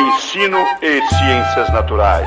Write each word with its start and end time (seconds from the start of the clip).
Ensino 0.00 0.56
e 0.80 1.02
Ciências 1.08 1.70
Naturais. 1.74 2.26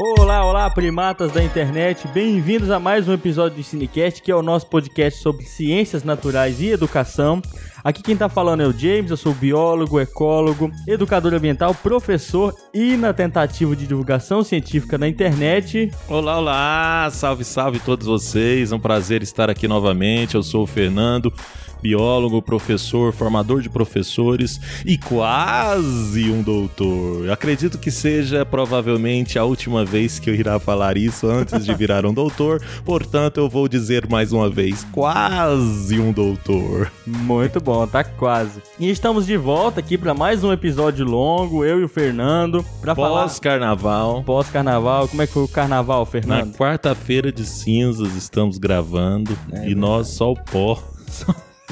Olá, 0.00 0.46
olá, 0.46 0.70
primatas 0.70 1.32
da 1.32 1.42
internet. 1.42 2.06
Bem-vindos 2.14 2.70
a 2.70 2.78
mais 2.78 3.08
um 3.08 3.12
episódio 3.12 3.56
do 3.56 3.64
Cinecast, 3.64 4.22
que 4.22 4.30
é 4.30 4.36
o 4.36 4.40
nosso 4.42 4.68
podcast 4.68 5.20
sobre 5.20 5.44
ciências 5.44 6.04
naturais 6.04 6.60
e 6.60 6.68
educação. 6.68 7.42
Aqui 7.82 8.00
quem 8.00 8.16
tá 8.16 8.28
falando 8.28 8.62
é 8.62 8.66
o 8.68 8.72
James, 8.72 9.10
eu 9.10 9.16
sou 9.16 9.34
biólogo, 9.34 9.98
ecólogo, 9.98 10.70
educador 10.86 11.34
ambiental, 11.34 11.74
professor 11.74 12.54
e 12.72 12.96
na 12.96 13.12
tentativa 13.12 13.74
de 13.74 13.84
divulgação 13.84 14.44
científica 14.44 14.96
na 14.96 15.08
internet. 15.08 15.90
Olá, 16.08 16.38
olá! 16.38 17.08
Salve, 17.10 17.42
salve 17.42 17.80
todos 17.80 18.06
vocês. 18.06 18.70
É 18.70 18.76
um 18.76 18.80
prazer 18.80 19.24
estar 19.24 19.50
aqui 19.50 19.66
novamente. 19.66 20.36
Eu 20.36 20.44
sou 20.44 20.62
o 20.62 20.68
Fernando 20.68 21.34
biólogo, 21.82 22.40
professor, 22.40 23.12
formador 23.12 23.60
de 23.60 23.68
professores 23.68 24.60
e 24.86 24.96
quase 24.96 26.30
um 26.30 26.42
doutor. 26.42 27.26
Eu 27.26 27.32
acredito 27.32 27.78
que 27.78 27.90
seja 27.90 28.46
provavelmente 28.46 29.38
a 29.38 29.44
última 29.44 29.84
vez 29.84 30.18
que 30.18 30.30
eu 30.30 30.34
irá 30.34 30.58
falar 30.58 30.96
isso 30.96 31.26
antes 31.26 31.64
de 31.64 31.74
virar 31.74 32.06
um 32.06 32.14
doutor, 32.14 32.62
portanto 32.84 33.38
eu 33.38 33.48
vou 33.48 33.68
dizer 33.68 34.08
mais 34.08 34.32
uma 34.32 34.48
vez, 34.48 34.86
quase 34.92 35.98
um 35.98 36.12
doutor. 36.12 36.90
Muito 37.06 37.60
bom, 37.60 37.86
tá 37.86 38.04
quase. 38.04 38.62
E 38.78 38.88
estamos 38.88 39.26
de 39.26 39.36
volta 39.36 39.80
aqui 39.80 39.98
para 39.98 40.14
mais 40.14 40.44
um 40.44 40.52
episódio 40.52 41.04
longo, 41.04 41.64
eu 41.64 41.80
e 41.80 41.84
o 41.84 41.88
Fernando, 41.88 42.64
para 42.80 42.94
falar 42.94 43.22
pós-carnaval. 43.22 44.22
Pós-carnaval, 44.24 45.08
como 45.08 45.22
é 45.22 45.26
que 45.26 45.32
foi 45.32 45.42
o 45.42 45.48
carnaval, 45.48 46.06
Fernando? 46.06 46.52
Na 46.52 46.58
quarta-feira 46.58 47.32
de 47.32 47.44
cinzas 47.44 48.14
estamos 48.14 48.58
gravando 48.58 49.36
é, 49.50 49.68
e 49.68 49.74
nós 49.74 50.08
só 50.08 50.32
o 50.32 50.36
pó. 50.36 50.82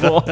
Só 0.01 0.25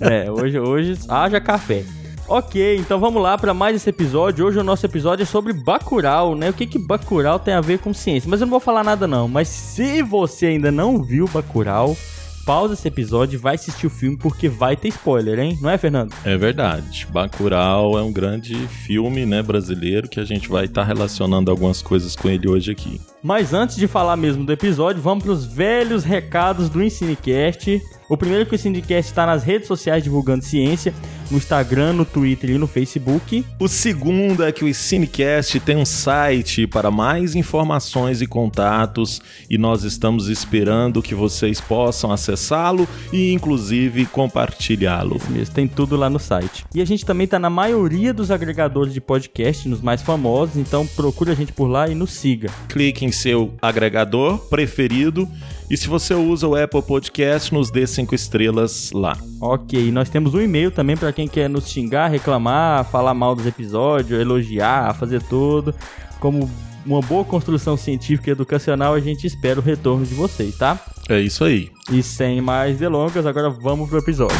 é, 0.00 0.30
hoje, 0.30 0.58
hoje 0.58 0.98
haja 1.08 1.40
café. 1.40 1.84
Ok, 2.28 2.76
então 2.76 3.00
vamos 3.00 3.22
lá 3.22 3.38
para 3.38 3.54
mais 3.54 3.74
esse 3.74 3.88
episódio. 3.88 4.46
Hoje 4.46 4.58
o 4.58 4.64
nosso 4.64 4.84
episódio 4.84 5.22
é 5.22 5.26
sobre 5.26 5.52
Bacurau, 5.52 6.34
né? 6.34 6.50
O 6.50 6.52
que 6.52 6.66
que 6.66 6.78
Bacurau 6.78 7.38
tem 7.38 7.54
a 7.54 7.60
ver 7.60 7.78
com 7.78 7.94
ciência? 7.94 8.28
Mas 8.28 8.40
eu 8.40 8.46
não 8.46 8.50
vou 8.50 8.60
falar 8.60 8.84
nada 8.84 9.06
não. 9.06 9.26
Mas 9.26 9.48
se 9.48 10.02
você 10.02 10.46
ainda 10.46 10.70
não 10.70 11.02
viu 11.02 11.26
Bacurau, 11.26 11.96
pausa 12.44 12.74
esse 12.74 12.86
episódio 12.86 13.36
e 13.36 13.38
vai 13.38 13.54
assistir 13.54 13.86
o 13.86 13.90
filme 13.90 14.16
porque 14.16 14.48
vai 14.48 14.76
ter 14.76 14.88
spoiler, 14.88 15.38
hein? 15.38 15.58
Não 15.60 15.70
é, 15.70 15.78
Fernando? 15.78 16.14
É 16.22 16.36
verdade. 16.36 17.06
Bacurau 17.10 17.98
é 17.98 18.02
um 18.02 18.12
grande 18.12 18.54
filme, 18.68 19.24
né, 19.24 19.42
brasileiro 19.42 20.08
que 20.08 20.20
a 20.20 20.24
gente 20.24 20.48
vai 20.48 20.66
estar 20.66 20.82
tá 20.82 20.86
relacionando 20.86 21.50
algumas 21.50 21.80
coisas 21.80 22.14
com 22.14 22.28
ele 22.28 22.48
hoje 22.48 22.70
aqui. 22.70 23.00
Mas 23.22 23.54
antes 23.54 23.76
de 23.76 23.86
falar 23.86 24.16
mesmo 24.16 24.44
do 24.44 24.52
episódio, 24.52 25.02
vamos 25.02 25.24
para 25.24 25.32
os 25.32 25.46
velhos 25.46 26.04
recados 26.04 26.68
do 26.68 26.82
Ensinecast. 26.82 27.80
O 28.08 28.16
primeiro 28.16 28.42
é 28.42 28.46
que 28.46 28.54
o 28.54 28.58
Syndicast 28.58 29.10
está 29.10 29.26
nas 29.26 29.42
redes 29.42 29.68
sociais 29.68 30.02
divulgando 30.02 30.42
ciência, 30.42 30.94
no 31.30 31.36
Instagram, 31.36 31.92
no 31.92 32.06
Twitter 32.06 32.50
e 32.50 32.58
no 32.58 32.66
Facebook. 32.66 33.44
O 33.60 33.68
segundo 33.68 34.42
é 34.42 34.50
que 34.50 34.64
o 34.64 34.74
Cinecast 34.74 35.60
tem 35.60 35.76
um 35.76 35.84
site 35.84 36.66
para 36.66 36.90
mais 36.90 37.34
informações 37.34 38.22
e 38.22 38.26
contatos 38.26 39.20
e 39.50 39.58
nós 39.58 39.84
estamos 39.84 40.28
esperando 40.28 41.02
que 41.02 41.14
vocês 41.14 41.60
possam 41.60 42.10
acessá-lo 42.10 42.88
e 43.12 43.30
inclusive 43.30 44.06
compartilhá-lo. 44.06 45.16
Isso 45.18 45.30
mesmo, 45.30 45.54
tem 45.54 45.68
tudo 45.68 45.94
lá 45.94 46.08
no 46.08 46.18
site. 46.18 46.64
E 46.74 46.80
a 46.80 46.86
gente 46.86 47.04
também 47.04 47.26
está 47.26 47.38
na 47.38 47.50
maioria 47.50 48.14
dos 48.14 48.30
agregadores 48.30 48.94
de 48.94 49.02
podcast, 49.02 49.68
nos 49.68 49.82
mais 49.82 50.00
famosos, 50.00 50.56
então 50.56 50.86
procure 50.86 51.30
a 51.30 51.34
gente 51.34 51.52
por 51.52 51.66
lá 51.66 51.86
e 51.88 51.94
nos 51.94 52.12
siga. 52.12 52.50
Clique 52.68 53.04
em 53.04 53.12
seu 53.12 53.52
agregador 53.60 54.38
preferido 54.48 55.28
e 55.70 55.76
se 55.76 55.86
você 55.86 56.14
usa 56.14 56.46
o 56.46 56.54
Apple 56.54 56.82
Podcast, 56.82 57.52
nos 57.52 57.70
dê 57.70 57.86
cinco 57.86 58.14
estrelas 58.14 58.90
lá. 58.92 59.16
Ok, 59.40 59.90
nós 59.92 60.08
temos 60.08 60.34
um 60.34 60.40
e-mail 60.40 60.70
também 60.70 60.96
para 60.96 61.12
quem 61.12 61.28
quer 61.28 61.48
nos 61.48 61.68
xingar, 61.68 62.08
reclamar, 62.08 62.84
falar 62.86 63.14
mal 63.14 63.34
dos 63.34 63.46
episódios, 63.46 64.18
elogiar, 64.18 64.94
fazer 64.94 65.22
tudo. 65.22 65.74
Como 66.20 66.50
uma 66.86 67.00
boa 67.00 67.24
construção 67.24 67.76
científica 67.76 68.30
e 68.30 68.32
educacional, 68.32 68.94
a 68.94 69.00
gente 69.00 69.26
espera 69.26 69.60
o 69.60 69.62
retorno 69.62 70.06
de 70.06 70.14
vocês, 70.14 70.56
tá? 70.56 70.78
É 71.08 71.20
isso 71.20 71.44
aí. 71.44 71.70
E 71.92 72.02
sem 72.02 72.40
mais 72.40 72.78
delongas, 72.78 73.26
agora 73.26 73.50
vamos 73.50 73.88
pro 73.88 73.98
episódio. 73.98 74.36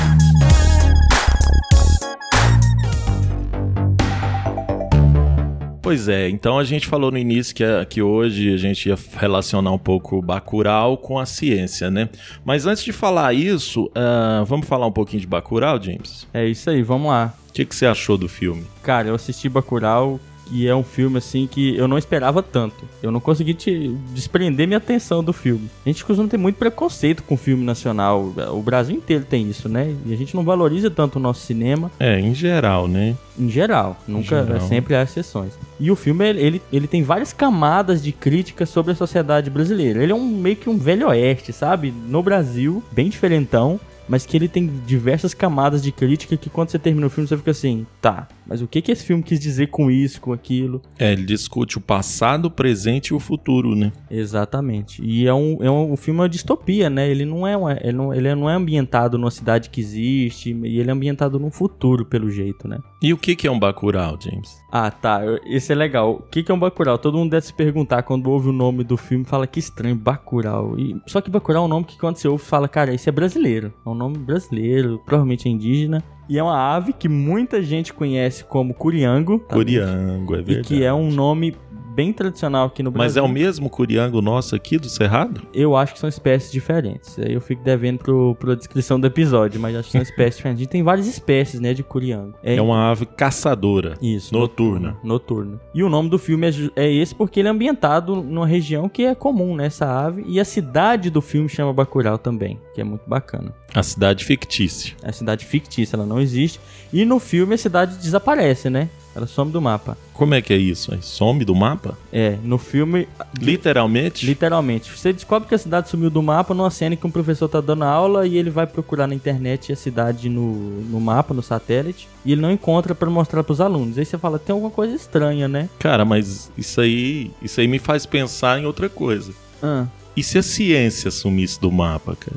Pois 5.88 6.06
é, 6.06 6.28
então 6.28 6.58
a 6.58 6.64
gente 6.64 6.86
falou 6.86 7.10
no 7.10 7.16
início 7.16 7.54
que, 7.54 7.64
que 7.86 8.02
hoje 8.02 8.52
a 8.52 8.58
gente 8.58 8.90
ia 8.90 8.98
relacionar 9.16 9.72
um 9.72 9.78
pouco 9.78 10.18
o 10.18 10.20
Bacurau 10.20 10.98
com 10.98 11.18
a 11.18 11.24
ciência, 11.24 11.90
né? 11.90 12.10
Mas 12.44 12.66
antes 12.66 12.84
de 12.84 12.92
falar 12.92 13.32
isso, 13.32 13.86
uh, 13.86 14.44
vamos 14.44 14.68
falar 14.68 14.86
um 14.86 14.92
pouquinho 14.92 15.22
de 15.22 15.26
Bacurau, 15.26 15.82
James? 15.82 16.28
É 16.34 16.44
isso 16.44 16.68
aí, 16.68 16.82
vamos 16.82 17.08
lá. 17.08 17.32
O 17.48 17.52
que, 17.54 17.64
que 17.64 17.74
você 17.74 17.86
achou 17.86 18.18
do 18.18 18.28
filme? 18.28 18.66
Cara, 18.82 19.08
eu 19.08 19.14
assisti 19.14 19.48
Bacurau 19.48 20.20
e 20.50 20.66
é 20.66 20.74
um 20.74 20.82
filme 20.82 21.18
assim 21.18 21.46
que 21.46 21.76
eu 21.76 21.88
não 21.88 21.98
esperava 21.98 22.42
tanto. 22.42 22.84
Eu 23.02 23.10
não 23.10 23.20
consegui 23.20 23.54
te 23.54 23.88
desprender 24.12 24.66
minha 24.66 24.78
atenção 24.78 25.22
do 25.22 25.32
filme. 25.32 25.68
A 25.84 25.88
gente 25.88 26.04
costuma 26.04 26.28
ter 26.28 26.36
muito 26.36 26.56
preconceito 26.56 27.22
com 27.22 27.34
o 27.34 27.38
filme 27.38 27.64
nacional. 27.64 28.32
O 28.50 28.62
Brasil 28.62 28.96
inteiro 28.96 29.24
tem 29.24 29.48
isso, 29.48 29.68
né? 29.68 29.94
E 30.06 30.12
a 30.12 30.16
gente 30.16 30.34
não 30.34 30.44
valoriza 30.44 30.90
tanto 30.90 31.16
o 31.16 31.20
nosso 31.20 31.44
cinema. 31.44 31.90
É, 31.98 32.18
em 32.18 32.34
geral, 32.34 32.88
né? 32.88 33.16
Em 33.38 33.48
geral, 33.48 33.96
nunca, 34.06 34.40
em 34.40 34.46
geral. 34.46 34.60
sempre 34.68 34.94
há 34.94 35.02
exceções. 35.02 35.52
E 35.78 35.90
o 35.90 35.96
filme 35.96 36.28
ele, 36.28 36.62
ele 36.72 36.86
tem 36.86 37.02
várias 37.02 37.32
camadas 37.32 38.02
de 38.02 38.12
crítica 38.12 38.66
sobre 38.66 38.92
a 38.92 38.96
sociedade 38.96 39.50
brasileira. 39.50 40.02
Ele 40.02 40.12
é 40.12 40.14
um 40.14 40.26
meio 40.26 40.56
que 40.56 40.68
um 40.68 40.76
velho 40.76 41.08
oeste, 41.08 41.52
sabe? 41.52 41.92
No 42.08 42.22
Brasil, 42.22 42.82
bem 42.92 43.08
diferentão 43.08 43.80
mas 44.08 44.24
que 44.24 44.36
ele 44.36 44.48
tem 44.48 44.66
diversas 44.86 45.34
camadas 45.34 45.82
de 45.82 45.92
crítica 45.92 46.36
que 46.36 46.48
quando 46.48 46.70
você 46.70 46.78
termina 46.78 47.06
o 47.06 47.10
filme 47.10 47.28
você 47.28 47.36
fica 47.36 47.50
assim, 47.50 47.86
tá, 48.00 48.26
mas 48.48 48.62
o 48.62 48.66
que 48.66 48.80
que 48.80 48.90
esse 48.90 49.04
filme 49.04 49.22
quis 49.22 49.38
dizer 49.38 49.68
com 49.68 49.90
isso, 49.90 50.20
com 50.20 50.32
aquilo? 50.32 50.80
É, 50.98 51.12
ele 51.12 51.24
discute 51.24 51.76
o 51.76 51.80
passado, 51.80 52.46
o 52.46 52.50
presente 52.50 53.08
e 53.08 53.14
o 53.14 53.20
futuro, 53.20 53.74
né? 53.74 53.92
Exatamente. 54.10 55.04
E 55.04 55.26
é 55.26 55.34
um, 55.34 55.58
é 55.60 55.70
um, 55.70 55.92
o 55.92 55.96
filme 55.96 56.20
é 56.20 56.22
uma 56.22 56.28
distopia, 56.28 56.88
né? 56.88 57.08
Ele 57.08 57.24
não 57.24 57.46
é 57.46 57.56
uma, 57.56 57.72
ele 57.72 57.92
não, 57.92 58.14
ele 58.14 58.34
não 58.34 58.48
é 58.48 58.54
ambientado 58.54 59.18
numa 59.18 59.30
cidade 59.30 59.68
que 59.68 59.80
existe, 59.80 60.52
e 60.52 60.78
ele 60.80 60.88
é 60.88 60.92
ambientado 60.92 61.38
num 61.38 61.50
futuro, 61.50 62.04
pelo 62.04 62.30
jeito, 62.30 62.66
né? 62.66 62.78
E 63.02 63.12
o 63.12 63.18
que 63.18 63.36
que 63.36 63.46
é 63.46 63.50
um 63.50 63.58
Bacurau, 63.58 64.18
James? 64.20 64.56
Ah, 64.72 64.90
tá. 64.90 65.20
Esse 65.46 65.72
é 65.72 65.74
legal. 65.74 66.14
O 66.14 66.22
que 66.22 66.42
que 66.42 66.50
é 66.50 66.54
um 66.54 66.58
Bacurau? 66.58 66.98
Todo 66.98 67.18
mundo 67.18 67.30
deve 67.30 67.46
se 67.46 67.54
perguntar 67.54 68.02
quando 68.02 68.30
ouve 68.30 68.48
o 68.48 68.52
nome 68.52 68.82
do 68.82 68.96
filme, 68.96 69.24
fala 69.24 69.46
que 69.46 69.58
estranho, 69.58 69.94
Bacurau. 69.94 70.78
E, 70.78 71.00
só 71.06 71.20
que 71.20 71.30
Bacurau 71.30 71.62
é 71.62 71.66
um 71.66 71.68
nome 71.68 71.84
que 71.84 71.98
quando 71.98 72.16
você 72.16 72.26
ouve, 72.26 72.44
fala, 72.44 72.68
cara, 72.68 72.94
esse 72.94 73.08
é 73.08 73.12
brasileiro. 73.12 73.72
É 73.84 73.88
um 73.88 73.94
nome 73.94 74.18
brasileiro, 74.18 75.00
provavelmente 75.04 75.48
é 75.48 75.50
indígena. 75.50 76.02
E 76.28 76.38
é 76.38 76.42
uma 76.42 76.58
ave 76.58 76.92
que 76.92 77.08
muita 77.08 77.62
gente 77.62 77.92
conhece 77.92 78.44
como 78.44 78.74
curiango. 78.74 79.40
Curiango, 79.40 80.34
é 80.34 80.42
verdade. 80.42 80.74
E 80.74 80.78
que 80.78 80.84
é 80.84 80.92
um 80.92 81.10
nome 81.10 81.56
bem 81.98 82.12
tradicional 82.12 82.66
aqui 82.66 82.80
no 82.80 82.92
Brasil. 82.92 83.08
Mas 83.08 83.16
é 83.16 83.22
o 83.22 83.26
mesmo 83.26 83.68
curiango 83.68 84.22
nosso 84.22 84.54
aqui 84.54 84.78
do 84.78 84.88
Cerrado? 84.88 85.42
Eu 85.52 85.74
acho 85.74 85.94
que 85.94 85.98
são 85.98 86.08
espécies 86.08 86.52
diferentes. 86.52 87.18
Aí 87.18 87.32
eu 87.32 87.40
fico 87.40 87.64
devendo 87.64 87.98
pro, 87.98 88.36
pra 88.36 88.54
descrição 88.54 89.00
do 89.00 89.06
episódio, 89.08 89.60
mas 89.60 89.74
acho 89.74 89.86
que 89.86 89.92
são 89.92 90.02
espécies 90.08 90.36
diferentes. 90.36 90.60
A 90.60 90.62
gente 90.62 90.70
tem 90.70 90.84
várias 90.84 91.08
espécies, 91.08 91.58
né, 91.58 91.74
de 91.74 91.82
curiango. 91.82 92.34
É, 92.40 92.54
é 92.54 92.62
uma 92.62 92.92
ave 92.92 93.04
caçadora. 93.04 93.96
Isso. 94.00 94.32
Noturna. 94.32 94.96
Noturna. 95.02 95.60
E 95.74 95.82
o 95.82 95.88
nome 95.88 96.08
do 96.08 96.20
filme 96.20 96.46
é, 96.46 96.84
é 96.84 96.92
esse 96.92 97.12
porque 97.12 97.40
ele 97.40 97.48
é 97.48 97.50
ambientado 97.50 98.22
numa 98.22 98.46
região 98.46 98.88
que 98.88 99.02
é 99.02 99.12
comum 99.12 99.56
nessa 99.56 99.84
né, 99.84 99.92
ave. 99.92 100.24
E 100.28 100.38
a 100.38 100.44
cidade 100.44 101.10
do 101.10 101.20
filme 101.20 101.48
chama 101.48 101.72
Bacurau 101.72 102.16
também, 102.16 102.60
que 102.76 102.80
é 102.80 102.84
muito 102.84 103.08
bacana. 103.08 103.52
A 103.74 103.82
cidade 103.82 104.24
fictícia. 104.24 104.94
É 105.02 105.08
a 105.08 105.12
cidade 105.12 105.44
fictícia, 105.44 105.96
ela 105.96 106.06
não 106.06 106.20
existe. 106.20 106.60
E 106.92 107.04
no 107.04 107.18
filme 107.18 107.54
a 107.54 107.58
cidade 107.58 107.96
desaparece, 107.96 108.70
né? 108.70 108.88
Ela 109.18 109.26
some 109.26 109.50
do 109.50 109.60
mapa. 109.60 109.98
Como 110.14 110.34
é 110.34 110.40
que 110.40 110.52
é 110.52 110.56
isso? 110.56 110.96
Some 111.02 111.44
do 111.44 111.54
mapa? 111.54 111.98
É, 112.12 112.38
no 112.42 112.56
filme. 112.56 113.08
Literalmente? 113.40 114.24
Literalmente. 114.24 114.90
Você 114.90 115.12
descobre 115.12 115.48
que 115.48 115.54
a 115.54 115.58
cidade 115.58 115.88
sumiu 115.88 116.08
do 116.08 116.22
mapa 116.22 116.54
numa 116.54 116.70
cena 116.70 116.96
que 116.96 117.06
um 117.06 117.10
professor 117.10 117.48
tá 117.48 117.60
dando 117.60 117.84
aula 117.84 118.26
e 118.26 118.38
ele 118.38 118.48
vai 118.48 118.66
procurar 118.66 119.06
na 119.06 119.14
internet 119.14 119.72
a 119.72 119.76
cidade 119.76 120.28
no, 120.28 120.52
no 120.82 121.00
mapa, 121.00 121.34
no 121.34 121.42
satélite, 121.42 122.08
e 122.24 122.32
ele 122.32 122.40
não 122.40 122.50
encontra 122.50 122.94
para 122.94 123.10
mostrar 123.10 123.42
para 123.42 123.52
os 123.52 123.60
alunos. 123.60 123.98
Aí 123.98 124.04
você 124.04 124.16
fala, 124.16 124.38
tem 124.38 124.52
alguma 124.52 124.70
coisa 124.70 124.94
estranha, 124.94 125.48
né? 125.48 125.68
Cara, 125.78 126.04
mas 126.04 126.50
isso 126.56 126.80
aí, 126.80 127.30
isso 127.42 127.60
aí 127.60 127.68
me 127.68 127.78
faz 127.78 128.06
pensar 128.06 128.60
em 128.60 128.66
outra 128.66 128.88
coisa. 128.88 129.32
Ah. 129.62 129.86
E 130.16 130.22
se 130.22 130.38
a 130.38 130.42
ciência 130.42 131.10
sumisse 131.10 131.60
do 131.60 131.70
mapa, 131.70 132.16
cara? 132.16 132.36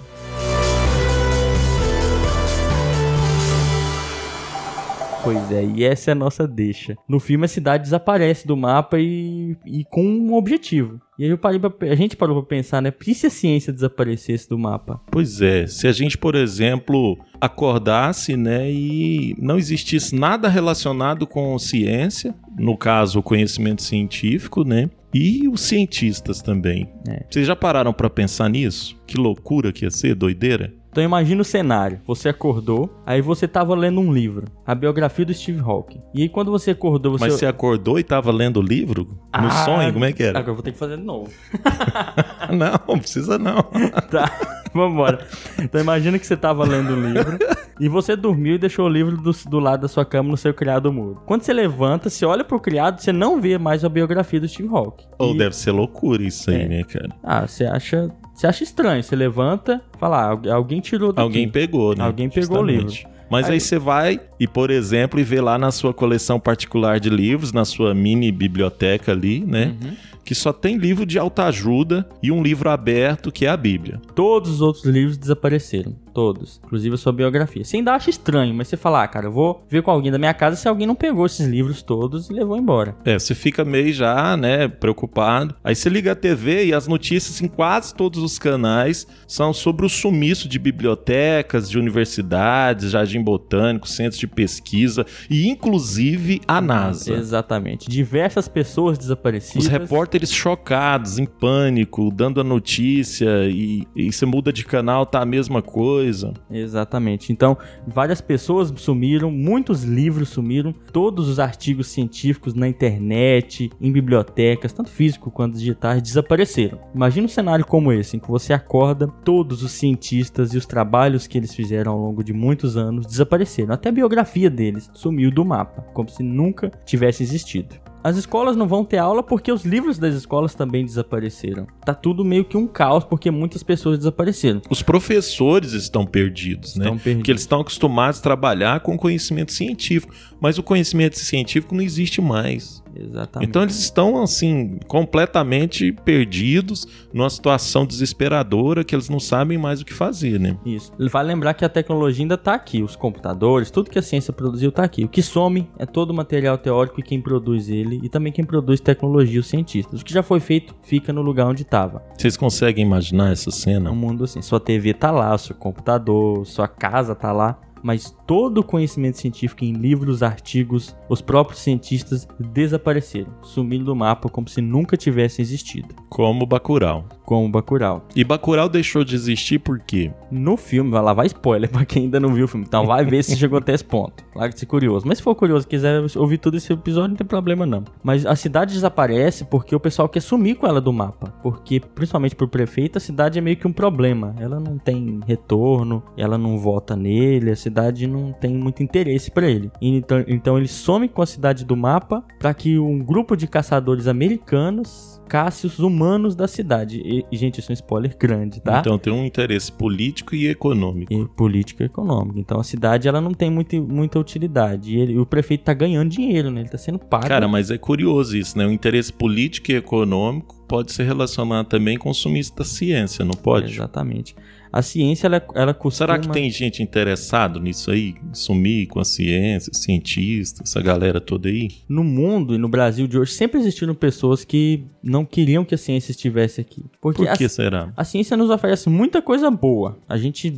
Pois 5.24 5.52
é, 5.52 5.64
e 5.64 5.84
essa 5.84 6.12
é 6.12 6.14
a 6.14 6.16
nossa 6.16 6.48
deixa. 6.48 6.96
No 7.08 7.20
filme 7.20 7.46
a 7.46 7.48
cidade 7.48 7.84
desaparece 7.84 8.48
do 8.48 8.58
mapa 8.58 9.00
e, 9.00 9.56
e 9.66 9.86
com 9.86 10.04
um 10.04 10.34
objetivo. 10.34 11.00
E 11.20 11.26
aí 11.26 11.30
eu 11.30 11.38
parei 11.38 11.60
pra, 11.60 11.72
a 11.82 11.96
gente 11.96 12.18
parou 12.18 12.42
pra 12.42 12.50
pensar, 12.58 12.82
né? 12.82 12.92
E 13.06 13.14
se 13.14 13.28
a 13.28 13.30
ciência 13.30 13.72
desaparecesse 13.72 14.50
do 14.50 14.58
mapa? 14.58 15.00
Pois 15.12 15.40
é, 15.40 15.68
se 15.68 15.88
a 15.88 15.92
gente, 15.92 16.18
por 16.18 16.34
exemplo, 16.34 17.20
acordasse, 17.40 18.36
né, 18.36 18.72
e 18.72 19.36
não 19.38 19.58
existisse 19.58 20.16
nada 20.16 20.50
relacionado 20.50 21.28
com 21.28 21.58
ciência, 21.60 22.34
no 22.58 22.76
caso, 22.76 23.20
o 23.20 23.24
conhecimento 23.24 23.84
científico, 23.84 24.64
né? 24.64 24.90
E 25.14 25.48
os 25.48 25.62
cientistas 25.62 26.42
também. 26.42 26.90
É. 27.08 27.26
Vocês 27.30 27.46
já 27.46 27.56
pararam 27.56 27.94
para 27.94 28.10
pensar 28.10 28.50
nisso? 28.50 29.00
Que 29.06 29.18
loucura 29.18 29.72
que 29.72 29.86
ia 29.86 29.92
ser, 29.92 30.16
doideira? 30.16 30.74
Então 30.92 31.02
imagina 31.04 31.42
o 31.42 31.46
cenário. 31.46 32.02
Você 32.06 32.28
acordou, 32.28 32.90
aí 33.06 33.22
você 33.22 33.48
tava 33.48 33.74
lendo 33.76 34.02
um 34.02 34.12
livro, 34.12 34.46
a 34.68 34.76
biografia 34.76 35.26
do 35.26 35.34
Steve 35.34 35.62
Hawking. 35.62 36.02
E 36.14 36.24
aí 36.24 36.30
quando 36.30 36.52
você 36.52 36.72
acordou, 36.72 37.14
você... 37.14 37.24
Mas 37.26 37.34
você 37.36 37.46
acordou 37.46 37.98
e 37.98 38.04
tava 38.04 38.30
lendo 38.32 38.58
o 38.58 38.62
livro? 38.62 39.06
No 39.34 39.48
Ah, 39.48 39.52
sonho? 39.66 39.94
Como 39.94 40.04
é 40.04 40.12
que 40.12 40.22
era? 40.22 40.38
Agora 40.40 40.52
eu 40.52 40.56
vou 40.56 40.64
ter 40.64 40.74
que 40.74 40.78
fazer 40.78 40.98
de 40.98 41.04
novo. 41.04 41.32
não, 42.52 42.80
não 42.88 43.00
precisa 43.00 43.38
não. 43.38 43.64
Tá, 44.12 44.30
vambora. 44.74 45.26
Então 45.62 45.80
imagina 45.80 46.20
que 46.20 46.28
você 46.28 46.36
tava 46.36 46.66
lendo 46.66 46.94
um 46.94 47.10
livro 47.14 47.38
e 47.80 47.88
você 47.88 48.16
dormiu 48.16 48.56
e 48.56 48.58
deixou 48.58 48.86
o 48.86 48.90
livro 48.90 49.16
do, 49.16 49.32
do 49.32 49.60
lado 49.60 49.82
da 49.84 49.88
sua 49.88 50.04
cama 50.04 50.30
no 50.30 50.36
seu 50.38 50.54
criado 50.54 50.92
mudo. 50.92 51.22
Quando 51.26 51.44
você 51.44 51.54
levanta, 51.54 52.10
você 52.10 52.26
olha 52.26 52.44
pro 52.44 52.60
criado, 52.60 53.00
você 53.00 53.14
não 53.14 53.40
vê 53.40 53.58
mais 53.58 53.86
a 53.86 53.90
biografia 53.90 54.40
do 54.42 54.48
Steve 54.48 54.68
Hawking. 54.76 55.06
Ou 55.18 55.34
E- 55.34 55.38
deve 55.38 55.56
ser 55.56 55.72
loucura 55.72 56.22
isso 56.22 56.50
aí, 56.52 56.64
É. 56.64 56.68
né, 56.68 56.84
cara? 56.84 57.10
Ah, 57.24 57.48
você 57.48 57.64
acha, 57.66 58.10
você 58.42 58.48
acha 58.48 58.64
estranho. 58.64 59.04
Você 59.04 59.16
levanta, 59.16 59.82
fala, 60.00 60.18
ah, 60.22 60.30
algu- 60.32 60.50
alguém 60.52 60.82
tirou 60.82 61.10
daqui. 61.14 61.22
Alguém 61.22 61.48
pegou, 61.50 61.96
né? 61.96 62.04
Alguém 62.04 62.28
pegou 62.30 62.64
o 62.64 62.68
Justamente. 62.68 63.08
Mas 63.30 63.46
aí, 63.46 63.54
Aí- 63.54 63.60
você 63.62 63.80
vai 63.80 64.20
e, 64.40 64.46
por 64.48 64.70
exemplo, 64.70 65.18
e 65.20 65.24
vê 65.24 65.40
lá 65.40 65.58
na 65.58 65.72
sua 65.72 65.94
coleção 65.94 66.38
particular 66.40 67.00
de 67.00 67.10
livros, 67.10 67.54
na 67.54 67.64
sua 67.64 67.94
mini 67.94 68.30
biblioteca 68.32 69.14
ali, 69.14 69.40
né? 69.46 69.74
Uhum. 69.82 69.92
Que 70.26 70.36
só 70.36 70.52
tem 70.52 70.76
livro 70.78 71.06
de 71.06 71.18
autoajuda 71.18 72.06
e 72.22 72.32
um 72.32 72.44
livro 72.44 72.70
aberto 72.70 73.32
que 73.32 73.46
é 73.46 73.50
a 73.50 73.56
Bíblia. 73.56 74.02
Todos 74.14 74.52
os 74.52 74.62
outros 74.62 74.84
livros 74.86 75.18
desapareceram. 75.18 75.96
Todos. 76.14 76.60
Inclusive 76.64 76.96
a 76.96 76.98
sua 76.98 77.12
biografia. 77.12 77.64
Você 77.64 77.78
ainda 77.78 77.94
acha 77.94 78.10
estranho, 78.10 78.54
mas 78.54 78.68
você 78.68 78.78
fala, 78.78 79.04
ah, 79.04 79.08
cara, 79.08 79.28
eu 79.28 79.32
vou 79.32 79.64
ver 79.70 79.82
com 79.82 79.92
alguém 79.92 80.12
da 80.12 80.18
minha 80.18 80.34
casa 80.34 80.56
se 80.56 80.68
alguém 80.68 80.88
não 80.88 80.96
pegou 80.96 81.26
esses 81.26 81.48
livros 81.48 81.82
todos 81.82 82.30
e 82.30 82.34
levou 82.34 82.58
embora. 82.58 82.96
É, 83.06 83.18
você 83.18 83.34
fica 83.34 83.64
meio 83.64 83.94
já, 83.94 84.36
né, 84.36 84.68
preocupado. 84.68 85.56
Aí 85.64 85.76
você 85.76 85.90
liga 85.90 86.12
a 86.12 86.16
TV 86.16 86.66
e 86.66 86.74
as 86.74 86.88
notícias 86.88 87.42
em 87.42 87.48
quase 87.48 87.94
todos 87.94 88.22
os 88.22 88.38
canais 88.38 89.08
são 89.28 89.54
sobre 89.54 89.86
o 89.86 89.90
sumiço 89.90 90.48
de 90.48 90.60
bibliotecas, 90.60 91.70
de 91.70 91.78
universidades, 91.78 92.92
jardim 92.92 93.22
botânico, 93.22 93.88
centros 93.88 94.20
de 94.20 94.28
pesquisa 94.28 95.06
e 95.30 95.48
inclusive 95.48 96.42
a 96.48 96.60
NASA. 96.60 97.14
Exatamente. 97.14 97.90
Diversas 97.90 98.48
pessoas 98.48 98.98
desaparecidas. 98.98 99.66
Os 99.66 99.70
repórteres 99.70 100.32
chocados, 100.32 101.20
em 101.20 101.26
pânico, 101.26 102.12
dando 102.12 102.42
a 102.42 102.44
notícia 102.44 103.30
e, 103.48 103.88
e 103.96 104.12
você 104.12 104.26
muda 104.26 104.52
de 104.52 104.66
canal, 104.66 105.06
tá 105.06 105.22
a 105.22 105.26
mesma 105.26 105.62
coisa. 105.62 106.01
Exatamente. 106.50 107.32
Então, 107.32 107.58
várias 107.88 108.22
pessoas 108.22 108.74
sumiram, 108.78 109.32
muitos 109.32 109.84
livros 109.84 110.30
sumiram, 110.30 110.74
todos 110.92 111.28
os 111.28 111.40
artigos 111.40 111.88
científicos 111.88 112.54
na 112.54 112.68
internet, 112.68 113.70
em 113.80 113.92
bibliotecas, 113.92 114.74
tanto 114.74 114.90
físico 114.90 115.32
quanto 115.32 115.58
digitais, 115.58 116.02
desapareceram. 116.02 116.80
Imagina 116.94 117.26
um 117.26 117.30
cenário 117.30 117.66
como 117.66 117.92
esse, 117.92 118.18
em 118.18 118.20
que 118.20 118.30
você 118.30 118.54
acorda, 118.54 119.08
todos 119.24 119.64
os 119.64 119.72
cientistas 119.72 120.54
e 120.54 120.58
os 120.58 120.66
trabalhos 120.66 121.28
que 121.28 121.38
eles 121.38 121.54
fizeram 121.54 121.94
ao 121.94 122.00
longo 122.00 122.24
de 122.24 122.34
muitos 122.34 122.78
anos 122.78 123.06
desapareceram. 123.06 123.74
Até 123.74 123.90
a 123.90 123.94
biografia 123.94 124.50
deles 124.50 124.90
sumiu 124.94 125.32
do 125.32 125.46
mapa, 125.46 125.82
como 125.94 126.10
se 126.10 126.24
nunca 126.24 126.72
tivesse 126.86 127.24
existido. 127.24 127.91
As 128.04 128.18
escolas 128.18 128.56
não 128.56 128.68
vão 128.68 128.84
ter 128.84 128.98
aula 128.98 129.22
porque 129.22 129.52
os 129.52 129.64
livros 129.64 130.00
das 130.00 130.16
escolas 130.16 130.56
também 130.56 130.84
desapareceram. 130.84 131.68
Tá 131.86 131.94
tudo 131.94 132.26
meio 132.26 132.44
que 132.44 132.58
um 132.58 132.66
caos 132.66 133.04
porque 133.04 133.30
muitas 133.30 133.62
pessoas 133.62 133.98
desapareceram. 134.00 134.62
Os 134.70 134.82
professores 134.82 135.74
estão 135.74 136.06
perdidos, 136.06 136.76
né? 136.76 136.86
Estão 136.86 136.98
perdidos. 136.98 137.18
Porque 137.20 137.32
eles 137.32 137.42
estão 137.42 137.62
acostumados 137.62 138.20
a 138.20 138.24
trabalhar 138.24 138.80
com 138.80 138.98
conhecimento 138.98 139.52
científico, 139.52 140.14
mas 140.40 140.58
o 140.58 140.64
conhecimento 140.64 141.20
científico 141.20 141.76
não 141.76 141.84
existe 141.84 142.22
mais. 142.22 142.81
Exatamente. 142.96 143.50
Então 143.50 143.62
eles 143.62 143.80
estão 143.80 144.22
assim 144.22 144.80
completamente 144.88 145.92
perdidos, 145.92 146.88
numa 147.14 147.30
situação 147.30 147.86
desesperadora 147.86 148.84
que 148.84 148.96
eles 148.96 149.10
não 149.10 149.20
sabem 149.20 149.58
mais 149.58 149.82
o 149.82 149.86
que 149.86 149.94
fazer, 149.94 150.40
né? 150.40 150.58
Isso. 150.66 150.92
Vale 151.10 151.30
lembrar 151.30 151.54
que 151.54 151.66
a 151.66 151.70
tecnologia 151.70 152.24
ainda 152.24 152.38
tá 152.38 152.54
aqui, 152.54 152.84
os 152.84 152.96
computadores, 152.96 153.72
tudo 153.72 153.90
que 153.90 154.00
a 154.00 154.02
ciência 154.02 154.34
produziu 154.34 154.72
tá 154.72 154.84
aqui. 154.84 155.04
O 155.04 155.10
que 155.10 155.22
some 155.22 155.70
é 155.78 155.86
todo 155.86 156.12
o 156.12 156.14
material 156.14 156.58
teórico 156.58 157.00
e 157.00 157.04
quem 157.04 157.22
produz 157.22 157.70
ele, 157.70 158.00
e 158.04 158.10
também 158.10 158.32
quem 158.32 158.46
produz 158.46 158.80
tecnologia, 158.80 159.40
os 159.40 159.48
cientistas. 159.48 160.02
O 160.02 160.06
que 160.06 160.14
já 160.14 160.24
foi 160.24 160.40
feito 160.40 160.76
fica 160.84 161.14
no 161.14 161.22
lugar 161.22 161.48
onde 161.48 161.64
estava. 161.64 162.04
Vocês 162.18 162.38
conseguem 162.38 162.86
imaginar 162.86 163.32
essa 163.32 163.52
cena? 163.52 163.92
Um 163.92 163.96
mundo 163.96 164.24
assim. 164.24 164.42
Sua 164.42 164.60
TV 164.60 164.94
tá 164.94 165.12
lá, 165.12 165.38
seu 165.38 165.56
computador, 165.56 166.46
sua 166.46 166.68
casa 166.68 167.16
tá 167.16 167.32
lá. 167.32 167.60
Mas 167.84 168.16
todo 168.28 168.60
o 168.60 168.64
conhecimento 168.64 169.18
científico 169.18 169.64
em 169.66 169.74
livros, 169.74 170.22
artigos, 170.24 170.96
os 171.10 171.22
próprios 171.22 171.60
cientistas 171.62 172.28
desapareceram, 172.40 173.32
sumindo 173.42 173.86
do 173.86 173.96
mapa 173.96 174.30
como 174.30 174.48
se 174.48 174.62
nunca 174.62 174.96
tivessem 174.96 175.42
existido, 175.44 175.96
Como 176.10 176.46
Bacurau. 176.46 177.06
como 177.26 177.50
Bacurau. 177.50 178.06
E 178.16 178.24
Bacurau 178.24 178.70
deixou 178.70 179.04
de 179.04 179.16
existir 179.16 179.60
por 179.60 179.80
quê? 179.80 180.12
No 180.30 180.56
filme, 180.58 180.92
vai 180.92 181.02
lá, 181.02 181.14
vai 181.14 181.28
spoiler 181.28 181.70
pra 181.70 181.86
quem 181.86 182.04
ainda 182.04 182.20
não 182.20 182.34
viu 182.34 182.46
o 182.46 182.48
filme. 182.48 182.66
Então 182.68 182.86
vai 182.86 183.04
ver 183.06 183.24
se 183.24 183.36
chegou 183.38 183.58
até 183.60 183.74
esse 183.74 183.84
ponto. 183.84 184.24
Larga 184.36 184.54
de 184.54 184.60
ser 184.60 184.66
curioso. 184.66 185.08
Mas 185.08 185.18
se 185.18 185.24
for 185.24 185.36
curioso, 185.36 185.68
quiser 185.68 186.02
ouvir 186.16 186.38
todo 186.38 186.58
esse 186.58 186.72
episódio, 186.72 187.10
não 187.10 187.16
tem 187.18 187.28
problema 187.28 187.66
não. 187.66 187.84
Mas 188.04 188.26
a 188.26 188.36
cidade 188.36 188.74
desaparece 188.74 189.46
porque 189.46 189.76
o 189.76 189.80
pessoal 189.80 190.08
quer 190.08 190.22
sumir 190.22 190.56
com 190.56 190.68
ela 190.68 190.82
do 190.82 190.94
mapa. 190.94 191.34
Porque, 191.44 191.80
principalmente 191.80 192.36
pro 192.36 192.48
prefeito, 192.48 192.98
a 192.98 193.02
cidade 193.02 193.38
é 193.38 193.42
meio 193.42 193.58
que 193.58 193.68
um 193.68 193.74
problema. 193.74 194.36
Ela 194.40 194.60
não 194.60 194.78
tem 194.78 195.20
retorno, 195.26 196.04
ela 196.18 196.38
não 196.38 196.58
vota 196.58 196.96
nele, 196.96 197.52
a 197.52 197.56
cidade 197.56 198.08
não 198.08 198.32
tem 198.32 198.54
muito 198.56 198.82
interesse 198.82 199.30
pra 199.32 199.50
ele. 199.50 199.72
Então, 199.82 200.24
então 200.28 200.58
ele 200.58 200.68
some 200.68 201.08
com 201.08 201.22
a 201.22 201.26
cidade 201.26 201.66
do 201.66 201.76
mapa 201.76 202.24
pra 202.40 202.54
que 202.54 202.80
um 202.80 203.00
grupo 203.00 203.36
de 203.36 203.48
caçadores 203.48 204.08
americanos 204.08 205.21
casse 205.32 205.66
os 205.66 205.80
humanos 205.80 206.36
da 206.36 206.46
cidade. 206.46 207.02
E, 207.06 207.24
e, 207.32 207.38
gente, 207.38 207.62
isso 207.62 207.72
é 207.72 207.74
um 207.74 207.74
spoiler 207.74 208.18
grande, 208.20 208.60
tá? 208.60 208.80
Então 208.82 208.98
tem 208.98 209.14
um 209.14 209.26
interesse 209.26 209.72
político 209.72 210.36
e 210.36 210.46
econômico. 210.48 211.14
e 211.14 211.26
política 211.38 211.84
e 211.84 211.86
econômica. 211.86 212.38
Então 212.38 212.60
a 212.60 212.64
cidade 212.66 213.08
ela 213.08 213.22
não 213.22 213.34
tem 213.34 213.50
muito, 213.50 213.82
muita 213.82 214.20
utilidade. 214.20 214.94
E 214.94 215.00
ele- 215.00 215.18
o 215.18 215.26
prefeito 215.26 215.64
tá 215.64 215.74
ganhando 215.74 216.10
dinheiro, 216.10 216.52
né? 216.52 216.60
Ele 216.60 216.70
tá 216.70 216.78
sendo 216.78 217.00
pago. 217.00 217.30
Cara, 217.30 217.48
mas 217.48 217.72
é 217.72 217.78
curioso 217.78 218.36
isso, 218.36 218.58
né? 218.58 218.66
O 218.68 218.72
interesse 218.74 219.14
político 219.14 219.72
e 219.72 219.76
econômico 219.76 220.54
pode 220.68 220.92
ser 220.92 221.04
relacionado 221.04 221.68
também 221.68 221.98
com 221.98 222.10
o 222.10 222.14
sumiço 222.14 222.54
da 222.54 222.66
ciência, 222.66 223.24
não 223.24 223.32
pode? 223.34 223.72
Exatamente. 223.74 224.36
A 224.72 224.82
ciência 224.82 225.28
ela, 225.28 225.44
ela 225.56 225.74
costuma... 225.74 226.08
Será 226.08 226.20
que 226.20 226.30
tem 226.30 226.50
gente 226.50 226.82
interessado 226.82 227.60
nisso 227.60 227.92
aí? 227.92 228.16
Sumir 228.32 228.88
com 228.88 229.00
a 229.00 229.06
ciência, 229.06 229.74
cientistas, 229.74 230.62
essa 230.70 230.82
galera 230.82 231.20
toda 231.20 231.50
aí? 231.50 231.70
No 231.90 232.04
mundo 232.04 232.56
e 232.56 232.58
no 232.58 232.70
Brasil 232.70 233.08
de 233.08 233.18
hoje 233.18 233.34
sempre 233.34 233.60
existiram 233.60 233.94
pessoas 233.94 234.44
que 234.46 234.86
não 235.04 235.26
queriam 235.26 235.66
que 235.66 235.76
a 235.76 235.78
ciência 235.78 236.12
estivesse 236.12 236.62
aqui. 236.62 236.86
Porque 237.02 237.26
Por 237.26 237.38
que 237.38 237.46
a, 237.46 237.50
será? 237.50 237.94
a 237.96 238.04
ciência 238.04 238.38
nos 238.38 238.50
oferece 238.50 238.90
muita 238.90 239.22
coisa 239.22 239.52
boa. 239.52 239.98
A 240.08 240.18
gente 240.18 240.52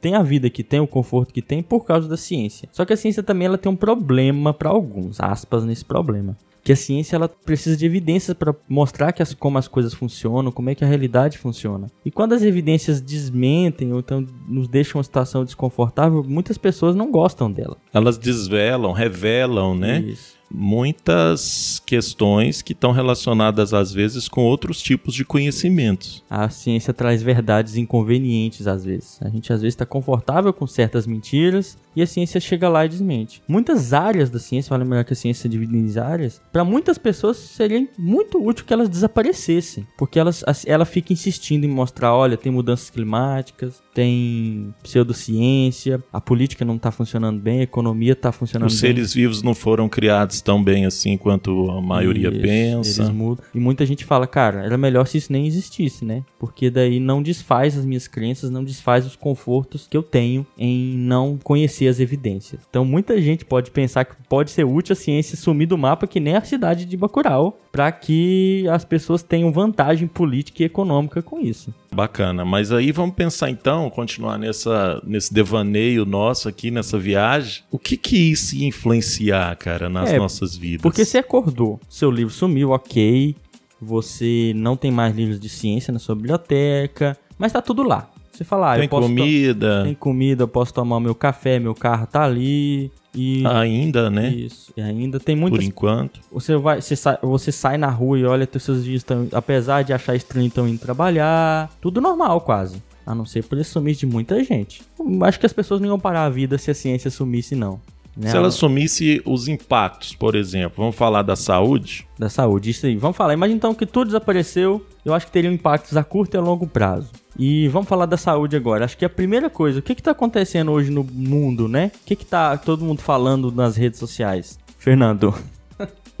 tem 0.00 0.14
a 0.14 0.22
vida 0.22 0.50
que 0.50 0.64
tem, 0.64 0.80
o 0.80 0.86
conforto 0.86 1.32
que 1.32 1.42
tem 1.42 1.62
por 1.62 1.84
causa 1.84 2.08
da 2.08 2.16
ciência. 2.16 2.68
Só 2.72 2.84
que 2.84 2.92
a 2.92 2.96
ciência 2.96 3.22
também 3.22 3.46
ela 3.46 3.58
tem 3.58 3.70
um 3.70 3.76
problema 3.76 4.52
para 4.52 4.70
alguns, 4.70 5.20
aspas 5.20 5.64
nesse 5.64 5.84
problema. 5.84 6.36
Que 6.62 6.72
a 6.72 6.76
ciência 6.76 7.16
ela 7.16 7.28
precisa 7.28 7.76
de 7.76 7.86
evidências 7.86 8.36
para 8.36 8.54
mostrar 8.68 9.12
que 9.12 9.22
as, 9.22 9.34
como 9.34 9.58
as 9.58 9.68
coisas 9.68 9.94
funcionam, 9.94 10.52
como 10.52 10.70
é 10.70 10.74
que 10.74 10.84
a 10.84 10.86
realidade 10.88 11.38
funciona. 11.38 11.86
E 12.04 12.10
quando 12.10 12.34
as 12.34 12.42
evidências 12.42 13.00
desmentem 13.00 13.92
ou 13.92 14.00
então 14.00 14.26
nos 14.48 14.68
deixam 14.68 14.98
uma 14.98 15.04
situação 15.04 15.44
desconfortável, 15.44 16.22
muitas 16.22 16.58
pessoas 16.58 16.94
não 16.94 17.10
gostam 17.10 17.50
dela. 17.50 17.76
Elas 17.92 18.18
desvelam, 18.18 18.92
revelam, 18.92 19.74
né? 19.74 20.00
Isso. 20.00 20.39
Muitas 20.50 21.80
questões 21.86 22.62
que 22.62 22.72
estão 22.72 22.92
relacionadas 22.92 23.72
às 23.72 23.92
vezes 23.92 24.28
com 24.28 24.42
outros 24.42 24.82
tipos 24.82 25.14
de 25.14 25.24
conhecimentos. 25.24 26.22
A 26.28 26.48
ciência 26.48 26.92
traz 26.92 27.22
verdades 27.22 27.76
inconvenientes 27.76 28.66
às 28.66 28.84
vezes. 28.84 29.18
A 29.22 29.28
gente 29.28 29.52
às 29.52 29.60
vezes 29.60 29.74
está 29.74 29.86
confortável 29.86 30.52
com 30.52 30.66
certas 30.66 31.06
mentiras 31.06 31.78
e 31.94 32.02
a 32.02 32.06
ciência 32.06 32.40
chega 32.40 32.68
lá 32.68 32.84
e 32.84 32.88
desmente. 32.88 33.42
Muitas 33.48 33.92
áreas 33.92 34.30
da 34.30 34.38
ciência, 34.38 34.70
vale 34.70 34.84
lembrar 34.84 35.04
que 35.04 35.12
a 35.12 35.16
ciência 35.16 35.48
dividida 35.48 35.76
em 35.76 35.90
áreas, 36.00 36.40
para 36.52 36.64
muitas 36.64 36.98
pessoas 36.98 37.36
seria 37.36 37.86
muito 37.98 38.42
útil 38.42 38.64
que 38.64 38.72
elas 38.72 38.88
desaparecessem, 38.88 39.86
porque 39.98 40.18
elas, 40.18 40.44
ela 40.66 40.84
fica 40.84 41.12
insistindo 41.12 41.64
em 41.64 41.68
mostrar, 41.68 42.14
olha, 42.14 42.36
tem 42.36 42.52
mudanças 42.52 42.90
climáticas, 42.90 43.82
tem 43.94 44.74
pseudociência, 44.82 46.02
a 46.12 46.20
política 46.20 46.64
não 46.64 46.76
está 46.76 46.90
funcionando 46.90 47.40
bem, 47.40 47.60
a 47.60 47.64
economia 47.64 48.12
está 48.12 48.32
funcionando 48.32 48.68
Os 48.68 48.74
bem. 48.74 48.80
seres 48.80 49.12
vivos 49.12 49.42
não 49.42 49.54
foram 49.54 49.88
criados 49.88 50.39
tão 50.42 50.62
bem 50.62 50.86
assim 50.86 51.16
quanto 51.16 51.70
a 51.70 51.80
maioria 51.80 52.28
Isso, 52.28 52.40
pensa. 52.40 53.02
Eles 53.02 53.14
mudam. 53.14 53.44
E 53.54 53.60
muita 53.60 53.84
gente 53.86 54.04
fala, 54.04 54.26
cara, 54.26 54.64
era 54.64 54.76
melhor 54.76 55.06
se 55.06 55.18
isso 55.18 55.32
nem 55.32 55.46
existisse, 55.46 56.04
né? 56.04 56.22
Porque 56.38 56.70
daí 56.70 57.00
não 57.00 57.22
desfaz 57.22 57.76
as 57.76 57.84
minhas 57.84 58.06
crenças, 58.06 58.50
não 58.50 58.64
desfaz 58.64 59.06
os 59.06 59.16
confortos 59.16 59.86
que 59.88 59.96
eu 59.96 60.02
tenho 60.02 60.46
em 60.58 60.96
não 60.96 61.38
conhecer 61.42 61.88
as 61.88 62.00
evidências. 62.00 62.60
Então 62.68 62.84
muita 62.84 63.20
gente 63.20 63.44
pode 63.44 63.70
pensar 63.70 64.04
que 64.04 64.14
pode 64.28 64.50
ser 64.50 64.64
útil 64.64 64.92
a 64.92 64.96
ciência 64.96 65.36
sumir 65.36 65.66
do 65.66 65.78
mapa 65.78 66.06
que 66.06 66.20
nem 66.20 66.36
a 66.36 66.42
cidade 66.42 66.84
de 66.84 66.96
Bacurau, 66.96 67.58
para 67.72 67.90
que 67.92 68.66
as 68.68 68.84
pessoas 68.84 69.22
tenham 69.22 69.52
vantagem 69.52 70.08
política 70.08 70.62
e 70.62 70.66
econômica 70.66 71.22
com 71.22 71.40
isso. 71.40 71.72
Bacana, 71.92 72.44
mas 72.44 72.70
aí 72.70 72.92
vamos 72.92 73.14
pensar 73.14 73.50
então, 73.50 73.90
continuar 73.90 74.38
nessa, 74.38 75.02
nesse 75.04 75.34
devaneio 75.34 76.04
nosso 76.04 76.48
aqui, 76.48 76.70
nessa 76.70 76.98
viagem. 76.98 77.64
O 77.70 77.78
que 77.78 77.96
que 77.96 78.16
isso 78.30 78.54
ia 78.54 78.68
influenciar, 78.68 79.56
cara, 79.56 79.88
nas 79.88 80.10
É, 80.10 80.18
nossas 80.18 80.56
vidas? 80.56 80.82
Porque 80.82 81.04
você 81.04 81.18
acordou, 81.18 81.80
seu 81.88 82.10
livro 82.10 82.32
sumiu, 82.32 82.70
ok. 82.70 83.34
Você 83.82 84.52
não 84.54 84.76
tem 84.76 84.90
mais 84.90 85.16
livros 85.16 85.40
de 85.40 85.48
ciência 85.48 85.92
na 85.92 85.98
sua 85.98 86.14
biblioteca, 86.14 87.16
mas 87.38 87.52
tá 87.52 87.60
tudo 87.62 87.82
lá. 87.82 88.10
Você 88.30 88.44
fala, 88.44 88.72
ah, 88.72 88.74
tem 88.76 88.84
eu 88.84 88.88
posso 88.88 89.08
comida. 89.08 89.82
Tem 89.84 89.94
comida, 89.94 90.44
eu 90.44 90.48
posso 90.48 90.72
tomar 90.72 91.00
meu 91.00 91.14
café, 91.14 91.58
meu 91.58 91.74
carro 91.74 92.06
tá 92.06 92.22
ali. 92.22 92.90
E 93.14 93.44
ainda, 93.46 94.08
né? 94.08 94.28
Isso. 94.28 94.72
E 94.76 94.80
ainda 94.80 95.18
tem 95.18 95.34
muitas. 95.34 95.58
Por 95.58 95.64
enquanto. 95.64 96.20
Você 96.30 96.56
vai, 96.56 96.80
você 96.80 96.94
sai, 96.94 97.18
você 97.22 97.50
sai 97.50 97.76
na 97.76 97.88
rua 97.88 98.18
e 98.18 98.24
olha, 98.24 98.48
seus 98.58 98.84
dias 98.84 98.98
estão, 98.98 99.28
apesar 99.32 99.82
de 99.82 99.92
achar 99.92 100.14
estranho, 100.14 100.46
estão 100.46 100.68
indo 100.68 100.78
trabalhar. 100.78 101.70
Tudo 101.80 102.00
normal, 102.00 102.40
quase. 102.40 102.82
A 103.04 103.14
não 103.14 103.24
ser 103.24 103.44
por 103.44 103.58
esse 103.58 103.70
sumiço 103.70 104.00
de 104.00 104.06
muita 104.06 104.42
gente. 104.44 104.82
Acho 105.22 105.40
que 105.40 105.46
as 105.46 105.52
pessoas 105.52 105.80
não 105.80 105.88
iam 105.88 105.98
parar 105.98 106.26
a 106.26 106.30
vida 106.30 106.56
se 106.58 106.70
a 106.70 106.74
ciência 106.74 107.10
sumisse, 107.10 107.56
não. 107.56 107.80
Né? 108.16 108.30
Se 108.30 108.36
ela 108.36 108.50
sumisse 108.50 109.22
os 109.24 109.48
impactos, 109.48 110.14
por 110.14 110.34
exemplo, 110.34 110.74
vamos 110.76 110.96
falar 110.96 111.22
da 111.22 111.36
saúde? 111.36 112.06
Da 112.18 112.28
saúde, 112.28 112.70
isso 112.70 112.86
aí. 112.86 112.96
Vamos 112.96 113.16
falar. 113.16 113.34
Imagina 113.34 113.56
então 113.56 113.74
que 113.74 113.86
tudo 113.86 114.06
desapareceu, 114.06 114.84
eu 115.04 115.14
acho 115.14 115.26
que 115.26 115.32
teriam 115.32 115.52
impactos 115.52 115.96
a 115.96 116.04
curto 116.04 116.34
e 116.34 116.38
a 116.38 116.40
longo 116.40 116.66
prazo. 116.66 117.10
E 117.38 117.68
vamos 117.68 117.88
falar 117.88 118.06
da 118.06 118.16
saúde 118.16 118.56
agora. 118.56 118.84
Acho 118.84 118.98
que 118.98 119.04
a 119.04 119.08
primeira 119.08 119.48
coisa, 119.48 119.78
o 119.78 119.82
que 119.82 119.92
está 119.92 120.10
acontecendo 120.10 120.72
hoje 120.72 120.90
no 120.90 121.04
mundo, 121.04 121.68
né? 121.68 121.90
O 122.02 122.06
que 122.06 122.14
está 122.14 122.56
todo 122.56 122.84
mundo 122.84 123.00
falando 123.00 123.50
nas 123.52 123.76
redes 123.76 123.98
sociais? 123.98 124.58
Fernando. 124.76 125.34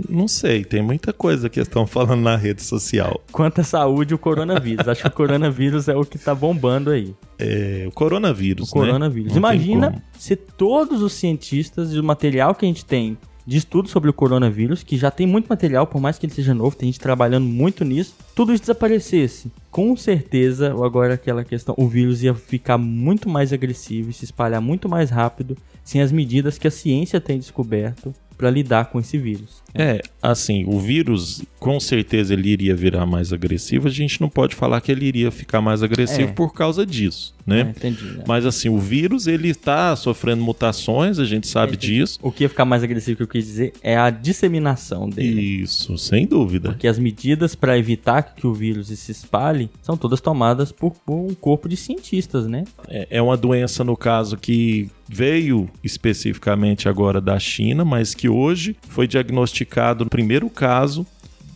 Não 0.08 0.28
sei, 0.28 0.64
tem 0.64 0.82
muita 0.82 1.12
coisa 1.12 1.48
que 1.48 1.60
estão 1.60 1.86
falando 1.86 2.22
na 2.22 2.36
rede 2.36 2.62
social. 2.62 3.20
Quanto 3.32 3.60
à 3.60 3.64
saúde, 3.64 4.14
o 4.14 4.18
coronavírus. 4.18 4.86
Acho 4.88 5.02
que 5.02 5.08
o 5.08 5.12
coronavírus 5.12 5.88
é 5.88 5.96
o 5.96 6.04
que 6.04 6.18
tá 6.18 6.34
bombando 6.34 6.90
aí. 6.90 7.14
É, 7.38 7.84
o 7.86 7.92
coronavírus, 7.92 8.68
o 8.68 8.72
coronavírus. 8.72 9.32
Né? 9.32 9.38
Imagina 9.38 10.02
se 10.18 10.36
todos 10.36 11.02
os 11.02 11.12
cientistas 11.12 11.92
e 11.92 11.98
o 11.98 12.04
material 12.04 12.54
que 12.54 12.64
a 12.64 12.68
gente 12.68 12.84
tem 12.84 13.16
de 13.46 13.56
estudo 13.56 13.88
sobre 13.88 14.08
o 14.08 14.12
coronavírus, 14.12 14.82
que 14.82 14.96
já 14.96 15.10
tem 15.10 15.26
muito 15.26 15.48
material, 15.48 15.86
por 15.86 16.00
mais 16.00 16.18
que 16.18 16.26
ele 16.26 16.32
seja 16.32 16.54
novo, 16.54 16.76
tem 16.76 16.86
gente 16.86 17.00
trabalhando 17.00 17.46
muito 17.46 17.84
nisso, 17.84 18.14
tudo 18.34 18.52
isso 18.52 18.62
desaparecesse. 18.62 19.50
Com 19.70 19.96
certeza, 19.96 20.72
agora 20.72 21.14
aquela 21.14 21.42
questão, 21.42 21.74
o 21.76 21.88
vírus 21.88 22.22
ia 22.22 22.34
ficar 22.34 22.78
muito 22.78 23.28
mais 23.28 23.52
agressivo 23.52 24.10
e 24.10 24.12
se 24.12 24.24
espalhar 24.24 24.60
muito 24.60 24.88
mais 24.88 25.10
rápido 25.10 25.56
sem 25.82 26.00
as 26.00 26.12
medidas 26.12 26.58
que 26.58 26.68
a 26.68 26.70
ciência 26.70 27.20
tem 27.20 27.38
descoberto 27.38 28.14
para 28.40 28.50
lidar 28.50 28.86
com 28.86 28.98
esse 28.98 29.18
vírus. 29.18 29.62
É, 29.74 30.00
assim, 30.22 30.64
o 30.66 30.80
vírus 30.80 31.42
com 31.58 31.78
certeza 31.78 32.32
ele 32.32 32.48
iria 32.48 32.74
virar 32.74 33.04
mais 33.04 33.34
agressivo. 33.34 33.86
A 33.86 33.90
gente 33.90 34.18
não 34.18 34.30
pode 34.30 34.54
falar 34.54 34.80
que 34.80 34.90
ele 34.90 35.04
iria 35.04 35.30
ficar 35.30 35.60
mais 35.60 35.82
agressivo 35.82 36.30
é. 36.30 36.32
por 36.32 36.54
causa 36.54 36.86
disso, 36.86 37.34
né? 37.46 37.60
É, 37.60 37.62
entendi. 37.62 38.02
Né? 38.02 38.24
Mas 38.26 38.46
assim, 38.46 38.70
o 38.70 38.78
vírus 38.78 39.26
ele 39.26 39.50
está 39.50 39.94
sofrendo 39.94 40.42
mutações, 40.42 41.18
a 41.18 41.24
gente 41.26 41.46
sabe 41.46 41.76
disso. 41.76 42.18
O 42.22 42.32
que 42.32 42.44
ia 42.44 42.48
ficar 42.48 42.64
mais 42.64 42.82
agressivo 42.82 43.18
que 43.18 43.22
eu 43.24 43.28
quis 43.28 43.44
dizer 43.44 43.74
é 43.82 43.94
a 43.94 44.08
disseminação 44.08 45.06
dele. 45.06 45.62
Isso, 45.62 45.98
sem 45.98 46.26
dúvida. 46.26 46.70
Porque 46.70 46.88
as 46.88 46.98
medidas 46.98 47.54
para 47.54 47.76
evitar 47.76 48.22
que 48.22 48.46
o 48.46 48.54
vírus 48.54 48.86
se 48.86 49.12
espalhe 49.12 49.68
são 49.82 49.98
todas 49.98 50.22
tomadas 50.22 50.72
por, 50.72 50.92
por 51.04 51.14
um 51.14 51.34
corpo 51.34 51.68
de 51.68 51.76
cientistas, 51.76 52.46
né? 52.46 52.64
É, 52.88 53.06
é 53.10 53.22
uma 53.22 53.36
doença 53.36 53.84
no 53.84 53.98
caso 53.98 54.38
que 54.38 54.88
veio 55.12 55.68
especificamente 55.82 56.88
agora 56.88 57.20
da 57.20 57.38
China, 57.38 57.84
mas 57.84 58.14
que 58.14 58.28
hoje 58.28 58.76
foi 58.88 59.08
diagnosticado 59.08 60.04
no 60.04 60.10
primeiro 60.10 60.48
caso 60.48 61.04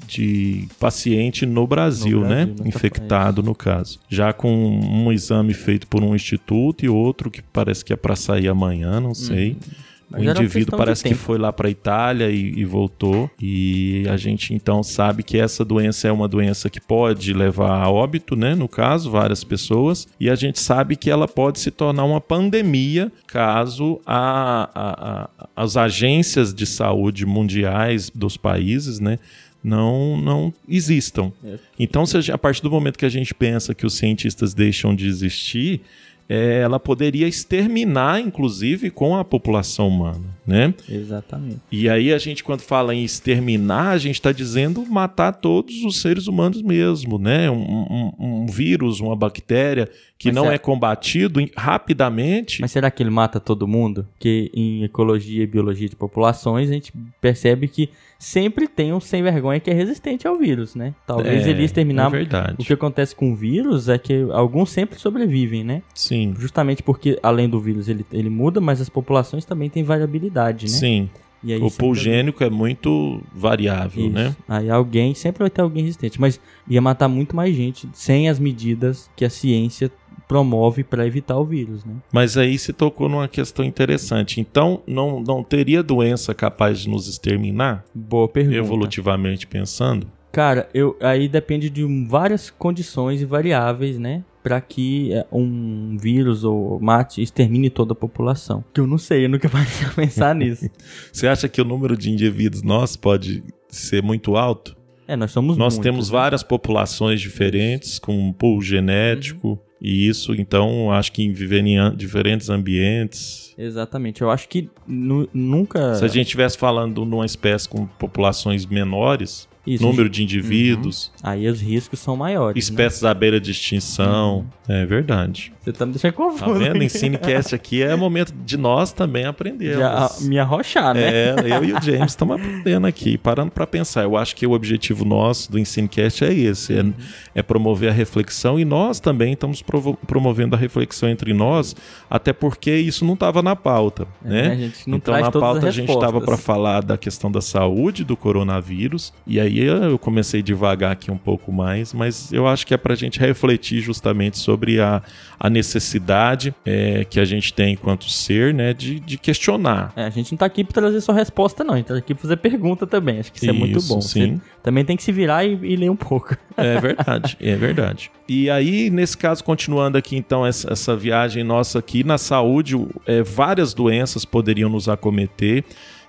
de 0.06 0.68
paciente 0.78 1.46
no 1.46 1.66
Brasil, 1.66 2.20
no 2.20 2.26
Brasil 2.26 2.54
né? 2.56 2.68
Infectado 2.68 3.42
no 3.42 3.54
caso. 3.54 4.00
Já 4.08 4.32
com 4.32 4.52
um 4.52 5.12
exame 5.12 5.54
feito 5.54 5.86
por 5.86 6.02
um 6.02 6.14
instituto 6.14 6.84
e 6.84 6.88
outro 6.88 7.30
que 7.30 7.40
parece 7.40 7.84
que 7.84 7.92
é 7.92 7.96
para 7.96 8.16
sair 8.16 8.48
amanhã, 8.48 9.00
não 9.00 9.14
sei. 9.14 9.52
Uhum. 9.52 9.74
O 10.12 10.22
indivíduo 10.22 10.76
parece 10.76 11.04
que 11.04 11.14
foi 11.14 11.38
lá 11.38 11.52
para 11.52 11.68
a 11.68 11.70
Itália 11.70 12.30
e, 12.30 12.60
e, 12.60 12.64
voltou. 12.64 13.30
E 13.40 14.04
a 14.08 14.16
gente 14.16 14.54
então 14.54 14.82
sabe 14.82 15.22
que 15.22 15.38
essa 15.38 15.64
doença 15.64 16.08
é 16.08 16.12
uma 16.12 16.28
doença 16.28 16.70
que 16.70 16.80
pode 16.80 17.32
levar 17.32 17.82
a 17.82 17.90
óbito, 17.90 18.36
né? 18.36 18.54
No 18.54 18.68
caso, 18.68 19.10
várias 19.10 19.42
pessoas. 19.42 20.06
E 20.20 20.30
a 20.30 20.34
gente 20.34 20.60
sabe 20.60 20.96
que 20.96 21.10
ela 21.10 21.26
pode 21.26 21.58
se 21.58 21.70
tornar 21.70 22.04
uma 22.04 22.20
pandemia 22.20 23.10
caso 23.26 24.00
a, 24.06 24.70
a, 24.74 25.10
a, 25.12 25.48
as 25.56 25.76
agências 25.76 26.54
de 26.54 26.66
saúde 26.66 27.26
mundiais 27.26 28.10
dos 28.10 28.36
países, 28.36 29.00
né? 29.00 29.18
não 29.64 30.18
não 30.18 30.52
existam. 30.68 31.32
É. 31.42 31.58
Então, 31.78 32.04
a, 32.04 32.34
a 32.34 32.38
partir 32.38 32.60
do 32.60 32.70
momento 32.70 32.98
que 32.98 33.06
a 33.06 33.10
gente 33.10 33.34
pensa 33.34 33.74
que 33.74 33.86
os 33.86 33.94
cientistas 33.94 34.52
deixam 34.52 34.94
de 34.94 35.08
existir, 35.08 35.80
é, 36.28 36.60
ela 36.60 36.80
poderia 36.80 37.28
exterminar, 37.28 38.20
inclusive, 38.20 38.90
com 38.90 39.16
a 39.16 39.24
população 39.24 39.88
humana, 39.88 40.24
né? 40.46 40.72
Exatamente. 40.88 41.60
E 41.70 41.88
aí 41.88 42.12
a 42.12 42.18
gente, 42.18 42.42
quando 42.42 42.62
fala 42.62 42.94
em 42.94 43.04
exterminar, 43.04 43.90
a 43.90 43.98
gente 43.98 44.16
está 44.16 44.32
dizendo 44.32 44.84
matar 44.86 45.32
todos 45.32 45.82
os 45.84 46.00
seres 46.00 46.26
humanos 46.26 46.62
mesmo, 46.62 47.18
né? 47.18 47.50
Um, 47.50 47.56
um, 47.56 48.12
um 48.18 48.46
vírus, 48.46 49.00
uma 49.00 49.14
bactéria 49.14 49.88
que 50.18 50.28
Mas 50.28 50.34
não 50.36 50.42
será... 50.44 50.54
é 50.54 50.58
combatido 50.58 51.40
rapidamente. 51.56 52.60
Mas 52.60 52.72
será 52.72 52.90
que 52.90 53.02
ele 53.02 53.10
mata 53.10 53.38
todo 53.38 53.68
mundo? 53.68 54.06
Que 54.18 54.50
em 54.54 54.84
ecologia 54.84 55.42
e 55.42 55.46
biologia 55.46 55.88
de 55.88 55.96
populações 55.96 56.70
a 56.70 56.72
gente 56.72 56.92
percebe 57.20 57.68
que 57.68 57.90
sempre 58.24 58.66
tem 58.66 58.90
um 58.90 59.00
sem 59.00 59.22
vergonha 59.22 59.60
que 59.60 59.70
é 59.70 59.74
resistente 59.74 60.26
ao 60.26 60.38
vírus, 60.38 60.74
né? 60.74 60.94
Talvez 61.06 61.46
é, 61.46 61.50
ele 61.50 61.62
exterminar. 61.62 62.06
É 62.06 62.10
verdade. 62.10 62.56
O 62.58 62.64
que 62.64 62.72
acontece 62.72 63.14
com 63.14 63.32
o 63.32 63.36
vírus 63.36 63.88
é 63.88 63.98
que 63.98 64.26
alguns 64.32 64.70
sempre 64.70 64.98
sobrevivem, 64.98 65.62
né? 65.62 65.82
Sim. 65.94 66.34
Justamente 66.38 66.82
porque, 66.82 67.18
além 67.22 67.48
do 67.48 67.60
vírus, 67.60 67.86
ele, 67.86 68.04
ele 68.10 68.30
muda, 68.30 68.62
mas 68.62 68.80
as 68.80 68.88
populações 68.88 69.44
também 69.44 69.68
têm 69.68 69.84
variabilidade, 69.84 70.64
né? 70.64 70.72
Sim. 70.72 71.10
Aí, 71.44 71.60
o 71.60 71.70
pulgênico 71.70 72.42
é 72.42 72.48
muito 72.48 73.20
variável, 73.34 74.06
Isso. 74.06 74.14
né? 74.14 74.34
Aí 74.48 74.70
alguém, 74.70 75.14
sempre 75.14 75.40
vai 75.40 75.50
ter 75.50 75.60
alguém 75.60 75.82
resistente, 75.82 76.18
mas 76.18 76.40
ia 76.66 76.80
matar 76.80 77.06
muito 77.06 77.36
mais 77.36 77.54
gente 77.54 77.86
sem 77.92 78.30
as 78.30 78.38
medidas 78.38 79.10
que 79.14 79.26
a 79.26 79.28
ciência 79.28 79.92
promove 80.28 80.82
para 80.82 81.06
evitar 81.06 81.38
o 81.38 81.44
vírus, 81.44 81.84
né? 81.84 81.94
Mas 82.12 82.36
aí 82.36 82.58
se 82.58 82.72
tocou 82.72 83.08
numa 83.08 83.28
questão 83.28 83.64
interessante. 83.64 84.40
Então, 84.40 84.82
não, 84.86 85.20
não 85.20 85.42
teria 85.42 85.82
doença 85.82 86.34
capaz 86.34 86.80
de 86.80 86.88
nos 86.88 87.08
exterminar? 87.08 87.84
Boa 87.94 88.28
pergunta. 88.28 88.56
Evolutivamente 88.56 89.46
pensando? 89.46 90.06
Cara, 90.32 90.68
eu, 90.74 90.96
aí 91.00 91.28
depende 91.28 91.70
de 91.70 91.84
várias 92.08 92.50
condições 92.50 93.22
e 93.22 93.24
variáveis, 93.24 93.98
né? 93.98 94.24
Para 94.42 94.60
que 94.60 95.12
é, 95.12 95.24
um 95.30 95.96
vírus 95.96 96.42
ou 96.42 96.80
mate 96.80 97.22
extermine 97.22 97.70
toda 97.70 97.92
a 97.92 97.96
população. 97.96 98.64
Que 98.74 98.80
eu 98.80 98.86
não 98.86 98.98
sei, 98.98 99.26
eu 99.26 99.28
nunca 99.28 99.48
parei 99.50 99.86
a 99.86 99.90
pensar 99.94 100.34
nisso. 100.34 100.68
Você 101.12 101.28
acha 101.28 101.48
que 101.48 101.60
o 101.62 101.64
número 101.64 101.96
de 101.96 102.10
indivíduos 102.10 102.62
nós 102.62 102.96
pode 102.96 103.44
ser 103.68 104.02
muito 104.02 104.36
alto? 104.36 104.76
É, 105.06 105.14
nós 105.16 105.30
somos 105.30 105.56
Nós 105.56 105.74
muitos, 105.74 105.90
temos 105.90 106.10
né? 106.10 106.18
várias 106.18 106.42
populações 106.42 107.20
diferentes, 107.20 107.98
com 107.98 108.16
um 108.16 108.32
pool 108.32 108.60
genético. 108.60 109.48
Uhum. 109.48 109.58
E 109.84 110.08
isso, 110.08 110.34
então, 110.34 110.90
acho 110.90 111.12
que 111.12 111.30
viver 111.30 111.62
em 111.62 111.94
diferentes 111.94 112.48
ambientes. 112.48 113.54
Exatamente. 113.58 114.22
Eu 114.22 114.30
acho 114.30 114.48
que 114.48 114.70
nunca. 114.86 115.96
Se 115.96 116.04
a 116.06 116.08
gente 116.08 116.24
estivesse 116.24 116.56
falando 116.56 117.04
numa 117.04 117.26
espécie 117.26 117.68
com 117.68 117.84
populações 117.86 118.64
menores, 118.64 119.46
isso, 119.66 119.82
número 119.82 120.10
de 120.10 120.22
indivíduos. 120.22 121.06
Uhum. 121.06 121.30
Aí 121.30 121.48
os 121.48 121.60
riscos 121.60 121.98
são 121.98 122.16
maiores. 122.16 122.62
Espécies 122.62 123.02
né? 123.02 123.10
à 123.10 123.14
beira 123.14 123.40
de 123.40 123.50
extinção. 123.50 124.46
Uhum. 124.68 124.74
É 124.74 124.84
verdade. 124.84 125.52
Você 125.60 125.72
tá 125.72 125.86
me 125.86 125.92
deixando 125.92 126.12
confuso. 126.12 126.44
Tá 126.44 126.52
vendo? 126.52 126.82
Ensinecast 126.82 127.54
aqui 127.54 127.82
é 127.82 127.96
momento 127.96 128.32
de 128.44 128.58
nós 128.58 128.92
também 128.92 129.24
aprendermos. 129.24 129.78
Já, 129.78 130.10
me 130.20 130.38
arrochar, 130.38 130.94
né? 130.94 131.02
É, 131.02 131.34
eu 131.38 131.64
e 131.64 131.72
o 131.72 131.82
James 131.82 132.12
estamos 132.12 132.38
aprendendo 132.38 132.86
aqui, 132.86 133.16
parando 133.16 133.50
para 133.50 133.66
pensar. 133.66 134.02
Eu 134.02 134.16
acho 134.16 134.36
que 134.36 134.46
o 134.46 134.52
objetivo 134.52 135.04
nosso 135.04 135.50
do 135.50 135.58
Ensinecast 135.58 136.24
é 136.24 136.34
esse: 136.34 136.76
é, 136.76 136.82
uhum. 136.82 136.90
é, 136.90 136.94
é 137.34 137.42
promover 137.42 137.90
a 137.90 137.92
reflexão 137.92 138.58
e 138.58 138.64
nós 138.64 139.00
também 139.00 139.32
estamos 139.32 139.62
promovendo 140.06 140.54
a 140.54 140.58
reflexão 140.58 141.08
entre 141.08 141.32
nós, 141.32 141.74
até 142.08 142.32
porque 142.32 142.74
isso 142.74 143.04
não 143.04 143.14
estava 143.14 143.42
na 143.42 143.56
pauta, 143.56 144.06
é, 144.24 144.28
né? 144.28 144.72
então 144.86 145.18
na 145.18 145.30
pauta 145.30 145.68
a 145.68 145.70
gente 145.70 145.90
estava 145.90 146.20
para 146.20 146.36
falar 146.36 146.82
da 146.82 146.96
questão 146.96 147.30
da 147.30 147.40
saúde 147.40 148.04
do 148.04 148.16
coronavírus 148.16 149.12
e 149.26 149.40
aí 149.40 149.58
eu 149.58 149.98
comecei 149.98 150.42
devagar 150.42 150.92
aqui 150.92 151.10
um 151.10 151.18
pouco 151.18 151.52
mais, 151.52 151.92
mas 151.92 152.32
eu 152.32 152.46
acho 152.46 152.66
que 152.66 152.74
é 152.74 152.76
para 152.76 152.92
a 152.92 152.96
gente 152.96 153.18
refletir 153.18 153.80
justamente 153.80 154.38
sobre 154.38 154.80
a, 154.80 155.02
a 155.38 155.50
necessidade 155.50 156.54
é, 156.64 157.04
que 157.04 157.18
a 157.18 157.24
gente 157.24 157.52
tem 157.52 157.74
enquanto 157.74 158.08
ser, 158.10 158.54
né, 158.54 158.72
de, 158.72 159.00
de 159.00 159.18
questionar. 159.18 159.92
É, 159.96 160.04
a 160.04 160.10
gente 160.10 160.32
não 160.32 160.36
está 160.36 160.46
aqui 160.46 160.64
para 160.64 160.74
trazer 160.74 161.00
só 161.00 161.12
resposta, 161.12 161.64
não. 161.64 161.74
A 161.74 161.76
gente 161.76 161.86
está 161.86 161.96
aqui 161.96 162.14
para 162.14 162.22
fazer 162.22 162.36
pergunta 162.36 162.86
também. 162.86 163.20
Acho 163.20 163.32
que 163.32 163.38
isso, 163.38 163.46
isso 163.46 163.54
é 163.54 163.58
muito 163.58 163.82
bom. 163.82 164.00
Sim. 164.00 164.34
Você 164.34 164.40
também 164.64 164.82
tem 164.82 164.96
que 164.96 165.02
se 165.02 165.12
virar 165.12 165.44
e, 165.44 165.52
e, 165.62 165.76
ler 165.76 165.90
um 165.90 165.96
pouco. 165.96 166.36
É 166.56 166.80
verdade, 166.80 167.36
é 167.40 167.56
verdade. 167.56 168.12
E 168.28 168.48
aí, 168.48 168.88
nesse 168.88 169.18
caso, 169.18 169.42
continuando 169.42 169.98
aqui, 169.98 170.16
então, 170.16 170.46
essa, 170.46 170.72
essa 170.72 170.94
viagem 170.96 171.42
nossa 171.42 171.80
aqui 171.80 172.04
na 172.04 172.16
saúde, 172.16 172.76
é, 173.06 173.24
várias 173.24 173.74
doenças 173.74 174.24
poderiam 174.24 174.70
nos 174.70 174.88
acometer 174.88 175.64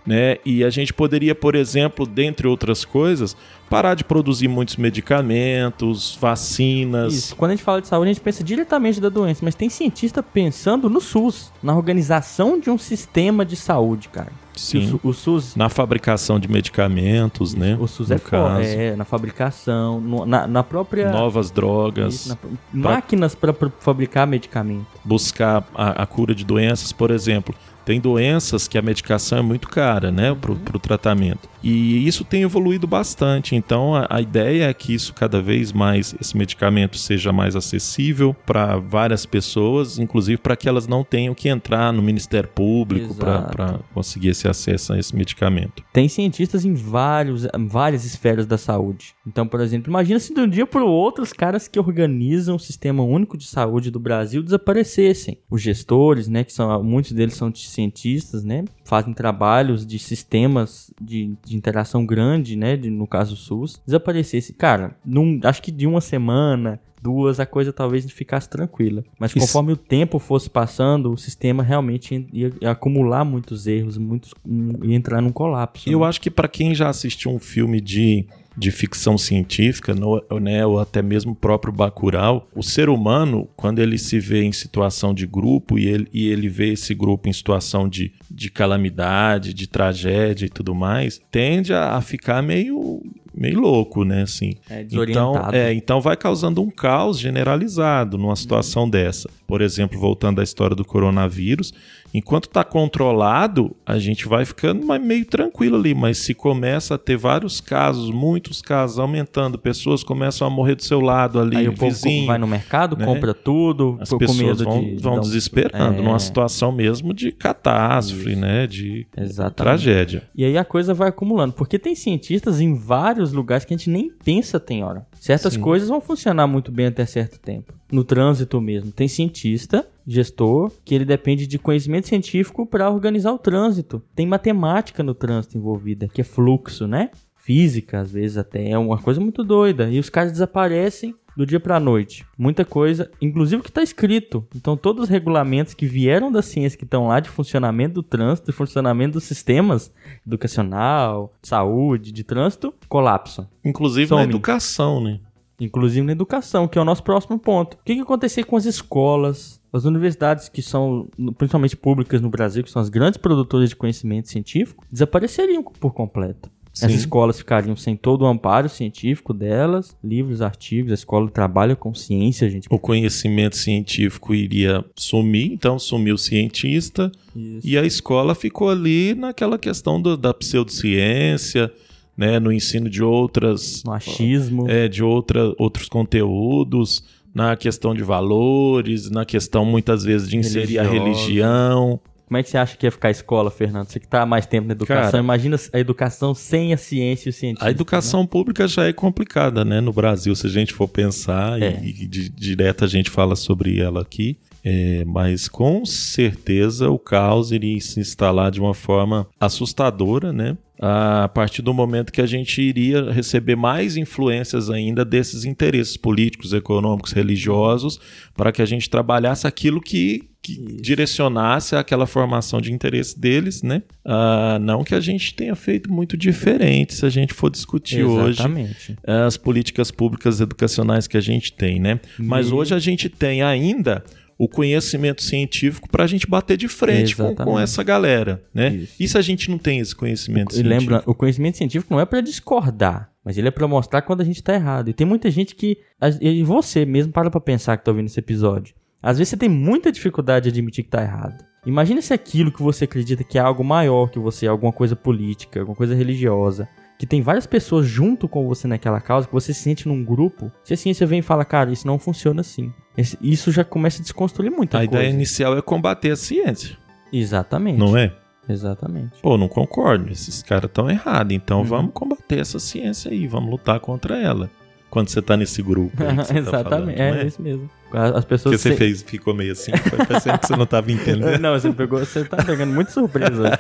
né? 0.06 0.38
E 0.46 0.64
a 0.64 0.70
gente 0.70 0.94
poderia, 0.94 1.34
por 1.34 1.56
exemplo, 1.56 2.06
dentre 2.06 2.48
outras 2.48 2.86
coisas, 2.86 3.36
parar 3.68 3.96
de 3.96 4.04
produzir 4.04 4.48
muitos 4.48 4.76
medicamentos, 4.76 6.16
vacinas. 6.22 7.12
Isso. 7.12 7.36
Quando 7.36 7.52
a 7.52 7.56
gente 7.56 7.64
fala 7.64 7.82
de 7.82 7.88
saúde, 7.88 8.12
a 8.12 8.14
gente 8.14 8.22
pensa 8.22 8.44
diretamente 8.44 9.02
da 9.02 9.10
doença, 9.10 9.42
mas 9.44 9.56
tem 9.56 9.68
cientista 9.68 10.22
pensando 10.22 10.92
no 10.92 11.02
SUS, 11.02 11.52
na 11.64 11.76
organização 11.76 12.60
de 12.60 12.70
um 12.70 12.78
sistema 12.78 13.44
de 13.44 13.56
saúde, 13.56 14.10
cara. 14.10 14.45
Sim. 14.56 15.00
O, 15.04 15.10
o, 15.10 15.14
SUS. 15.14 15.56
Na 15.56 15.70
fabricação 15.70 16.40
de 16.40 16.48
medicamentos, 16.48 17.54
né? 17.54 17.78
O 17.80 17.88
SUS 17.88 18.12
é 18.12 18.18
foda. 18.18 18.64
É, 18.64 18.96
na 18.96 19.06
fabricação, 19.06 20.00
no, 20.00 20.26
na, 20.26 20.48
na 20.48 20.64
própria. 20.64 21.12
Novas 21.12 21.52
drogas. 21.52 22.14
Isso, 22.14 22.38
na, 22.74 22.90
máquinas 22.90 23.36
para 23.36 23.54
fabricar 23.80 24.26
medicamento. 24.26 24.88
Buscar 25.04 25.68
a, 25.76 26.04
a 26.04 26.06
cura 26.06 26.34
de 26.34 26.46
doenças, 26.46 26.92
por 26.92 27.12
exemplo. 27.12 27.54
Tem 27.86 28.00
doenças 28.02 28.68
que 28.68 28.78
a 28.80 28.82
medicação 28.82 29.38
é 29.38 29.42
muito 29.44 29.70
cara, 29.70 30.12
né, 30.12 30.34
para 30.34 30.52
o 30.52 30.56
uhum. 30.56 30.80
tratamento. 30.80 31.48
E 31.66 32.08
isso 32.08 32.24
tem 32.24 32.44
evoluído 32.44 32.86
bastante. 32.86 33.56
Então 33.56 33.96
a, 33.96 34.06
a, 34.08 34.22
ideia 34.22 34.70
é 34.70 34.74
que 34.74 34.94
isso 34.94 35.16
cada 35.16 35.42
vez 35.42 35.74
mais, 35.74 36.16
esse 36.22 36.38
medicamento 36.38 36.96
seja 36.96 37.34
mais 37.34 37.56
acessível 37.56 38.36
para 38.46 38.78
várias 38.78 39.26
pessoas, 39.26 39.98
inclusive 39.98 40.38
para 40.38 40.56
que 40.56 40.70
elas 40.70 40.88
não 40.88 41.04
tenham 41.04 41.34
que 41.34 41.50
entrar 41.50 41.92
no 41.92 42.04
Ministério 42.04 42.48
Público 42.50 43.16
para 43.16 43.80
conseguir 43.96 44.30
esse 44.30 44.48
acesso 44.48 44.94
a 44.94 45.00
esse 45.00 45.16
medicamento. 45.16 45.84
Tem 45.92 46.08
cientistas 46.08 46.66
em 46.66 46.76
vários, 46.76 47.48
várias 47.68 48.06
esferas 48.06 48.46
da 48.46 48.60
saúde. 48.60 49.16
Então, 49.26 49.48
por 49.48 49.60
exemplo, 49.60 49.90
imagina 49.90 50.20
se 50.20 50.36
de 50.36 50.40
um 50.40 50.48
dia 50.48 50.68
para 50.68 50.84
o 50.84 50.88
outro 50.88 51.24
os 51.24 51.34
caras 51.34 51.68
que 51.68 51.80
organizam 51.80 52.58
o 52.58 52.60
Sistema 52.60 53.02
Único 53.02 53.36
de 53.36 53.48
Saúde 53.48 53.90
do 53.90 54.00
Brasil 54.00 54.44
desaparecessem. 54.44 55.40
Os 55.50 55.64
gestores, 55.64 56.28
né, 56.28 56.44
que 56.44 56.54
são 56.54 56.84
muitos 56.84 57.12
deles 57.12 57.34
são 57.34 57.52
cientistas, 57.56 58.44
né, 58.44 58.66
fazem 58.84 59.14
trabalhos 59.14 59.86
de 59.86 59.98
sistemas 59.98 60.94
de, 61.02 61.36
de 61.56 61.58
interação 61.58 62.06
grande, 62.06 62.56
né, 62.56 62.76
de, 62.76 62.90
no 62.90 63.08
caso 63.08 63.36
SUS, 63.36 63.82
desaparecesse. 63.86 64.54
Cara, 64.54 64.96
num, 65.06 65.40
acho 65.44 65.62
que 65.62 65.72
de 65.72 65.88
uma 65.88 66.02
semana, 66.02 66.80
duas, 67.02 67.40
a 67.40 67.46
coisa 67.46 67.72
talvez 67.72 68.10
ficasse 68.12 68.50
tranquila. 68.50 69.04
Mas 69.18 69.34
conforme 69.34 69.72
Isso. 69.72 69.82
o 69.82 69.86
tempo 69.86 70.20
fosse 70.20 70.50
passando, 70.50 71.12
o 71.12 71.18
sistema 71.18 71.64
realmente 71.64 72.28
ia, 72.34 72.52
ia 72.62 72.72
acumular 72.72 73.24
muitos 73.24 73.68
erros, 73.68 73.98
muitos, 73.98 74.34
um, 74.46 74.84
ia 74.84 74.96
entrar 74.96 75.22
num 75.22 75.32
colapso. 75.32 75.90
Eu 75.90 76.00
né? 76.02 76.08
acho 76.08 76.20
que 76.20 76.30
para 76.30 76.48
quem 76.48 76.76
já 76.76 76.90
assistiu 76.90 77.32
um 77.32 77.40
filme 77.40 77.80
de 77.80 78.26
de 78.58 78.72
ficção 78.72 79.18
científica, 79.18 79.94
no, 79.94 80.24
né, 80.40 80.66
ou 80.66 80.80
até 80.80 81.02
mesmo 81.02 81.34
o 81.34 81.36
próprio 81.36 81.74
Bacurau, 81.74 82.48
o 82.56 82.64
ser 82.64 82.90
humano, 82.90 83.48
quando 83.56 83.80
ele 83.80 83.98
se 83.98 84.20
vê 84.20 84.44
em 84.44 84.52
situação 84.52 85.14
de 85.14 85.28
grupo 85.28 85.78
e 85.78 85.88
ele, 85.88 86.08
e 86.14 86.28
ele 86.30 86.48
vê 86.48 86.72
esse 86.74 86.94
grupo 86.94 87.28
em 87.28 87.34
situação 87.34 87.88
de, 87.88 88.14
de 88.30 88.50
calamidade, 88.50 89.54
de 89.54 89.68
tragédia 89.68 90.46
e 90.46 90.50
tudo 90.50 90.74
mais, 90.74 91.20
tende 91.30 91.74
a, 91.74 91.96
a 91.96 92.02
ficar 92.02 92.42
meio 92.42 93.02
meio 93.38 93.60
louco, 93.60 94.06
né, 94.06 94.22
assim. 94.24 94.54
É, 94.70 94.86
então, 94.90 95.34
é, 95.52 95.74
então 95.74 96.00
vai 96.00 96.16
causando 96.16 96.62
um 96.62 96.72
caos 96.72 97.20
generalizado 97.20 98.18
numa 98.18 98.36
situação 98.36 98.90
dessa. 98.90 99.30
Por 99.46 99.62
exemplo, 99.62 100.00
voltando 100.00 100.40
à 100.40 100.44
história 100.44 100.76
do 100.76 100.86
coronavírus, 100.86 101.74
Enquanto 102.18 102.46
está 102.46 102.64
controlado, 102.64 103.76
a 103.86 104.00
gente 104.00 104.26
vai 104.26 104.46
ficando 104.46 104.88
meio 105.02 105.26
tranquilo 105.26 105.76
ali, 105.76 105.94
mas 105.94 106.20
se 106.20 106.34
começa 106.34 106.96
a 106.96 106.98
ter 106.98 107.18
vários 107.18 107.60
casos, 107.60 108.10
muitos 108.10 108.62
casos 108.62 109.00
aumentando, 109.00 109.60
pessoas 109.60 110.02
começam 110.02 110.48
a 110.48 110.50
morrer 110.50 110.76
do 110.76 110.84
seu 110.84 111.02
lado 111.02 111.42
ali, 111.42 111.58
Aí 111.58 111.68
o 111.68 111.74
vizinho, 111.74 112.28
vai 112.28 112.38
no 112.38 112.48
mercado, 112.48 112.96
né? 112.96 113.04
compra 113.04 113.34
tudo, 113.34 113.98
as 114.00 114.10
pessoas 114.14 114.62
vão, 114.62 114.82
de, 114.82 114.96
vão 114.96 115.20
desesperando, 115.20 116.00
é... 116.00 116.02
numa 116.02 116.18
situação 116.18 116.72
mesmo 116.72 117.14
de 117.14 117.34
catástrofe, 117.34 118.30
Isso. 118.30 118.40
né, 118.40 118.66
de 118.66 119.06
Exatamente. 119.18 119.56
tragédia. 119.56 120.24
E 120.34 120.46
aí 120.46 120.58
a 120.58 120.64
coisa 120.64 120.94
vai 120.94 121.10
acumulando, 121.10 121.52
porque 121.52 121.78
tem 121.78 121.96
cientistas 121.96 122.62
em 122.62 122.76
vários 122.76 123.34
lugares 123.34 123.66
que 123.66 123.74
a 123.74 123.78
gente 123.78 123.90
nem 123.90 124.10
pensa 124.24 124.58
tem 124.58 124.86
hora. 124.86 125.06
Certas 125.20 125.56
Sim. 125.56 125.60
coisas 125.60 125.90
vão 125.90 126.00
funcionar 126.00 126.48
muito 126.48 126.72
bem 126.72 126.86
até 126.86 127.06
certo 127.06 127.38
tempo. 127.42 127.74
No 127.92 128.06
trânsito 128.06 128.62
mesmo, 128.62 128.90
tem 128.90 129.10
cientista 129.10 129.86
gestor 130.06 130.72
que 130.84 130.94
ele 130.94 131.06
depende 131.06 131.48
de 131.48 131.58
conhecimento 131.58 132.08
científico 132.08 132.66
para 132.66 132.90
organizar 132.90 133.32
o 133.32 133.40
trânsito. 133.40 134.02
Tem 134.16 134.28
matemática 134.28 135.02
no 135.02 135.14
trânsito 135.14 135.58
envolvida, 135.58 136.08
que 136.08 136.22
é 136.22 136.24
fluxo, 136.24 136.88
né? 136.88 137.10
Física, 137.36 138.00
às 138.00 138.12
vezes 138.12 138.38
até 138.38 138.72
é 138.72 138.78
uma 138.78 138.98
coisa 138.98 139.22
muito 139.22 139.44
doida. 139.44 139.90
E 139.90 140.00
os 140.00 140.10
caras 140.10 140.32
desaparecem 140.32 141.16
do 141.36 141.46
dia 141.46 141.60
para 141.60 141.76
a 141.76 141.80
noite. 141.80 142.26
Muita 142.38 142.64
coisa, 142.64 143.12
inclusive 143.22 143.60
o 143.60 143.64
que 143.64 143.70
está 143.70 143.84
escrito. 143.84 144.48
Então, 144.56 144.78
todos 144.78 145.04
os 145.04 145.10
regulamentos 145.10 145.74
que 145.74 145.86
vieram 145.86 146.32
da 146.32 146.42
ciência, 146.42 146.78
que 146.78 146.86
estão 146.86 147.08
lá 147.08 147.20
de 147.20 147.30
funcionamento 147.30 147.96
do 147.96 148.04
trânsito, 148.04 148.52
de 148.52 148.58
funcionamento 148.58 149.14
dos 149.14 149.26
sistemas 149.26 149.92
educacional, 150.26 151.34
saúde, 151.42 152.12
de 152.12 152.24
trânsito, 152.24 152.74
colapsam. 152.88 153.48
Inclusive 153.64 154.08
Some. 154.08 154.24
na 154.24 154.30
educação, 154.30 155.02
né? 155.02 155.20
Inclusive 155.60 156.06
na 156.06 156.12
educação, 156.12 156.68
que 156.68 156.78
é 156.78 156.82
o 156.82 156.86
nosso 156.86 157.04
próximo 157.04 157.40
ponto. 157.40 157.76
O 157.76 157.84
que, 157.84 157.96
que 157.96 158.02
acontecer 158.02 158.44
com 158.44 158.58
as 158.58 158.66
escolas, 158.66 159.62
as 159.76 159.86
universidades 159.86 160.50
que 160.50 160.62
são, 160.62 161.08
principalmente 161.38 161.76
públicas 161.76 162.22
no 162.22 162.30
Brasil, 162.30 162.64
que 162.64 162.72
são 162.72 162.82
as 162.82 162.90
grandes 162.90 163.18
produtoras 163.18 163.70
de 163.70 163.76
conhecimento 163.76 164.30
científico, 164.30 164.86
desapareceriam 164.92 165.64
por 165.64 165.94
completo. 165.94 166.50
Sim. 166.76 166.88
As 166.88 166.92
escolas 166.92 167.38
ficariam 167.38 167.76
sem 167.76 167.96
todo 167.96 168.24
o 168.24 168.26
amparo 168.26 168.68
científico 168.68 169.34
delas, 169.34 169.96
livros, 170.04 170.42
artigos, 170.42 170.92
a 170.92 170.96
escola 170.96 171.32
trabalha 171.32 171.74
com 171.74 171.94
ciência, 171.94 172.50
gente. 172.50 172.68
O 172.70 172.78
conhecimento 172.78 173.56
científico 173.56 174.36
iria 174.36 174.84
sumir, 174.94 175.54
então 175.54 175.80
sumiu 175.80 176.16
o 176.16 176.18
cientista, 176.18 177.10
Isso. 177.34 177.66
e 177.66 177.78
a 177.78 177.86
escola 177.86 178.36
ficou 178.36 178.70
ali 178.70 179.16
naquela 179.16 179.58
questão 179.58 180.02
do, 180.02 180.18
da 180.18 180.34
pseudociência, 180.34 181.72
né, 182.18 182.40
no 182.42 182.52
ensino 182.52 182.90
de 182.90 183.02
outras... 183.02 183.82
Machismo. 183.86 184.70
É, 184.70 184.90
de 184.90 185.02
outra, 185.02 185.54
outros 185.58 185.88
conteúdos, 185.88 187.04
na 187.36 187.58
questão 187.58 187.94
de 187.94 188.02
valores, 188.02 189.12
na 189.12 189.26
questão 189.26 189.66
muitas 189.66 190.06
vezes 190.06 190.30
de 190.30 190.38
inserir 190.38 190.78
Religiosa. 190.78 190.90
a 190.90 190.92
religião. 190.94 192.00
Como 192.28 192.38
é 192.38 192.44
que 192.44 192.50
você 192.50 192.58
acha 192.58 192.76
que 192.76 192.88
ia 192.88 192.92
ficar 192.92 193.10
a 193.10 193.12
escola, 193.12 193.52
Fernando? 193.52 193.88
Você 193.88 194.00
que 194.00 194.06
está 194.06 194.24
há 194.24 194.26
mais 194.26 194.48
tempo 194.48 194.68
na 194.68 194.74
educação, 194.74 195.12
Cara, 195.12 195.24
imagina 195.24 195.58
a 195.72 195.80
educação 195.80 196.34
sem 196.34 196.74
a 196.74 196.78
ciência 196.78 197.28
e 197.28 197.32
o 197.32 197.34
cientista. 197.34 197.68
A 197.68 197.70
educação 197.70 198.22
né? 198.22 198.28
pública 198.28 198.68
já 198.68 198.86
é 198.86 198.94
complicada, 198.94 199.64
né? 199.64 199.80
No 199.80 199.94
Brasil, 199.94 200.36
se 200.36 200.48
a 200.48 200.50
gente 200.50 200.74
for 200.74 200.88
pensar, 200.88 201.62
é. 201.62 201.80
e, 201.84 201.90
e 201.90 202.08
de, 202.08 202.30
direto 202.30 202.84
a 202.84 202.88
gente 202.88 203.12
fala 203.12 203.36
sobre 203.36 203.80
ela 203.80 204.02
aqui, 204.02 204.40
é, 204.64 205.04
mas 205.06 205.48
com 205.48 205.86
certeza 205.86 206.90
o 206.90 206.98
caos 206.98 207.52
iria 207.52 207.80
se 207.80 208.00
instalar 208.00 208.50
de 208.50 208.60
uma 208.60 208.74
forma 208.74 209.28
assustadora, 209.40 210.34
né? 210.34 210.58
A 210.80 211.30
partir 211.30 211.62
do 211.62 211.74
momento 211.74 212.12
que 212.12 212.22
a 212.22 212.26
gente 212.26 212.62
iria 212.62 213.12
receber 213.12 213.56
mais 213.56 213.96
influências 213.96 214.70
ainda 214.70 215.06
desses 215.06 215.46
interesses 215.46 215.96
políticos, 215.96 216.54
econômicos, 216.54 217.12
religiosos, 217.12 218.00
para 218.36 218.52
que 218.52 218.62
a 218.62 218.66
gente 218.66 218.90
trabalhasse 218.90 219.48
aquilo 219.48 219.80
que, 219.80 220.30
que 220.42 220.58
direcionasse 220.82 221.76
aquela 221.76 222.06
formação 222.06 222.60
de 222.60 222.74
interesse 222.74 223.18
deles, 223.18 223.64
né? 223.64 223.84
Uh, 224.06 224.60
não 224.60 224.84
que 224.84 224.94
a 224.94 225.00
gente 225.00 225.34
tenha 225.34 225.56
feito 225.56 225.92
muito 225.92 226.18
diferente 226.18 226.94
se 226.94 227.06
a 227.06 227.10
gente 227.10 227.34
for 227.34 227.50
discutir 227.50 228.02
Exatamente. 228.02 228.92
hoje 228.92 229.26
as 229.26 229.38
políticas 229.38 229.92
públicas 229.92 230.42
educacionais 230.42 231.08
que 231.08 231.18
a 231.18 231.22
gente 231.22 231.54
tem, 231.54 231.80
né? 231.80 232.00
Mas 232.20 232.52
hoje 232.52 232.74
a 232.74 232.80
gente 232.80 233.08
tem 233.08 233.42
ainda 233.42 234.04
o 234.38 234.50
conhecimento 234.50 235.24
científico 235.24 235.90
para 235.90 236.04
a 236.04 236.08
gente 236.08 236.28
bater 236.28 236.58
de 236.58 236.68
frente 236.68 237.16
com, 237.16 237.34
com, 237.36 237.60
essa 237.60 237.82
galera, 237.84 238.44
né? 238.54 238.70
Isso. 238.70 238.96
E 239.00 239.08
se 239.08 239.18
a 239.18 239.22
gente 239.22 239.50
não 239.50 239.58
tem 239.58 239.80
esse 239.80 239.96
conhecimento 239.96 240.52
e 240.52 240.56
científico? 240.56 240.92
Lembra, 240.92 241.04
o 241.06 241.16
conhecimento 241.16 241.58
científico 241.58 241.94
não 241.94 242.02
é 242.02 242.06
para 242.06 242.22
discordar, 242.22 243.12
mas 243.24 243.38
ele 243.38 243.48
é 243.48 243.52
para 243.52 243.68
mostrar 243.68 244.02
quando 244.02 244.22
a 244.22 244.26
gente 244.26 244.38
está 244.38 244.54
errado. 244.54 244.90
E 244.90 244.94
tem 244.94 245.08
muita 245.08 245.32
gente 245.32 245.56
que, 245.56 245.78
e 246.20 246.44
você 246.44 246.86
mesmo 246.86 247.14
para 247.14 247.32
para 247.32 247.40
pensar 247.40 247.78
que 247.78 247.82
está 247.82 247.92
ouvindo 247.92 248.08
esse 248.08 248.20
episódio. 248.20 248.76
Às 249.02 249.18
vezes 249.18 249.30
você 249.30 249.38
tem 249.38 249.50
muita 249.50 249.92
dificuldade 249.92 250.46
de 250.46 250.50
admitir 250.50 250.84
que 250.84 250.88
está 250.88 251.02
errado. 251.02 251.44
Imagina 251.66 252.02
se 252.02 252.14
aquilo 252.14 252.52
que 252.52 252.62
você 252.62 252.84
acredita 252.84 253.24
que 253.24 253.38
é 253.38 253.42
algo 253.42 253.64
maior 253.64 254.10
que 254.10 254.20
você, 254.20 254.46
alguma 254.46 254.72
coisa 254.72 254.96
política, 254.96 255.60
alguma 255.60 255.76
coisa 255.76 255.96
religiosa, 255.96 256.68
que 256.98 257.06
tem 257.06 257.22
várias 257.22 257.46
pessoas 257.46 257.86
junto 257.86 258.28
com 258.28 258.48
você 258.48 258.68
naquela 258.68 259.02
causa, 259.02 259.28
que 259.28 259.34
você 259.34 259.54
se 259.54 259.62
sente 259.62 259.88
num 259.88 260.04
grupo, 260.04 260.52
se 260.64 260.74
a 260.74 260.78
ciência 260.78 261.06
vem 261.06 261.20
e 261.20 261.22
fala, 261.22 261.44
cara, 261.44 261.72
isso 261.72 261.86
não 261.86 262.00
funciona 262.00 262.42
assim. 262.42 262.74
Isso 263.22 263.52
já 263.52 263.64
começa 263.64 264.00
a 264.00 264.04
desconstruir 264.04 264.50
muita 264.50 264.78
a 264.78 264.82
coisa. 264.82 264.98
A 264.98 265.02
ideia 265.02 265.14
inicial 265.14 265.58
é 265.58 265.62
combater 265.62 266.12
a 266.12 266.16
ciência. 266.16 266.78
Exatamente. 267.12 267.78
Não 267.78 267.98
é? 267.98 268.14
Exatamente. 268.48 269.22
Pô, 269.22 269.38
não 269.38 269.48
concordo. 269.48 270.12
Esses 270.12 270.42
caras 270.42 270.66
estão 270.66 270.90
errados. 270.90 271.36
Então 271.36 271.60
uhum. 271.60 271.66
vamos 271.66 271.92
combater 271.94 272.40
essa 272.40 272.60
ciência 272.60 273.12
aí, 273.12 273.28
vamos 273.28 273.50
lutar 273.50 273.80
contra 273.80 274.18
ela. 274.18 274.50
Quando 274.96 275.10
você 275.10 275.22
tá 275.22 275.36
nesse 275.36 275.62
grupo. 275.62 275.92
Tá 275.98 276.06
Exatamente, 276.34 276.64
falando, 276.64 276.90
é, 276.92 277.24
é, 277.24 277.26
isso 277.26 277.42
mesmo. 277.42 277.70
As 277.92 278.24
pessoas. 278.24 278.56
que 278.56 278.62
você 278.62 278.72
se... 278.72 278.78
fez, 278.78 279.02
ficou 279.02 279.34
meio 279.34 279.52
assim, 279.52 279.76
foi 279.76 280.06
parecendo 280.06 280.40
que 280.40 280.48
você 280.48 280.56
não 280.56 280.66
tava 280.66 280.90
entendendo. 280.90 281.36
não, 281.38 281.52
você 281.52 281.70
pegou, 281.74 282.00
você 282.00 282.24
tá 282.24 282.38
pegando 282.38 282.72
muito 282.72 282.94
surpresa. 282.94 283.60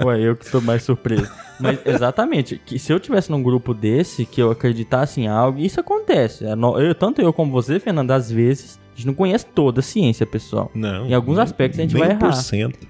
Ué, 0.00 0.20
eu 0.20 0.36
que 0.36 0.44
estou 0.44 0.60
mais 0.60 0.84
surpreso. 0.84 1.28
Mas 1.58 1.80
exatamente, 1.84 2.62
que 2.64 2.78
se 2.78 2.92
eu 2.92 3.00
tivesse 3.00 3.32
num 3.32 3.42
grupo 3.42 3.74
desse, 3.74 4.24
que 4.24 4.40
eu 4.40 4.52
acreditasse 4.52 5.20
em 5.20 5.26
algo, 5.26 5.58
isso 5.58 5.80
acontece. 5.80 6.44
É 6.44 6.52
eu, 6.52 6.94
tanto 6.94 7.20
eu 7.20 7.32
como 7.32 7.50
você, 7.50 7.80
Fernando, 7.80 8.12
às 8.12 8.30
vezes 8.30 8.78
a 8.96 8.98
gente 8.98 9.06
não 9.06 9.14
conhece 9.14 9.44
toda 9.44 9.80
a 9.80 9.82
ciência, 9.82 10.24
pessoal. 10.24 10.70
Não. 10.74 11.06
Em 11.06 11.12
alguns 11.12 11.38
aspectos 11.38 11.78
a 11.78 11.82
gente 11.82 11.94
vai 11.94 12.12
errar. 12.12 12.32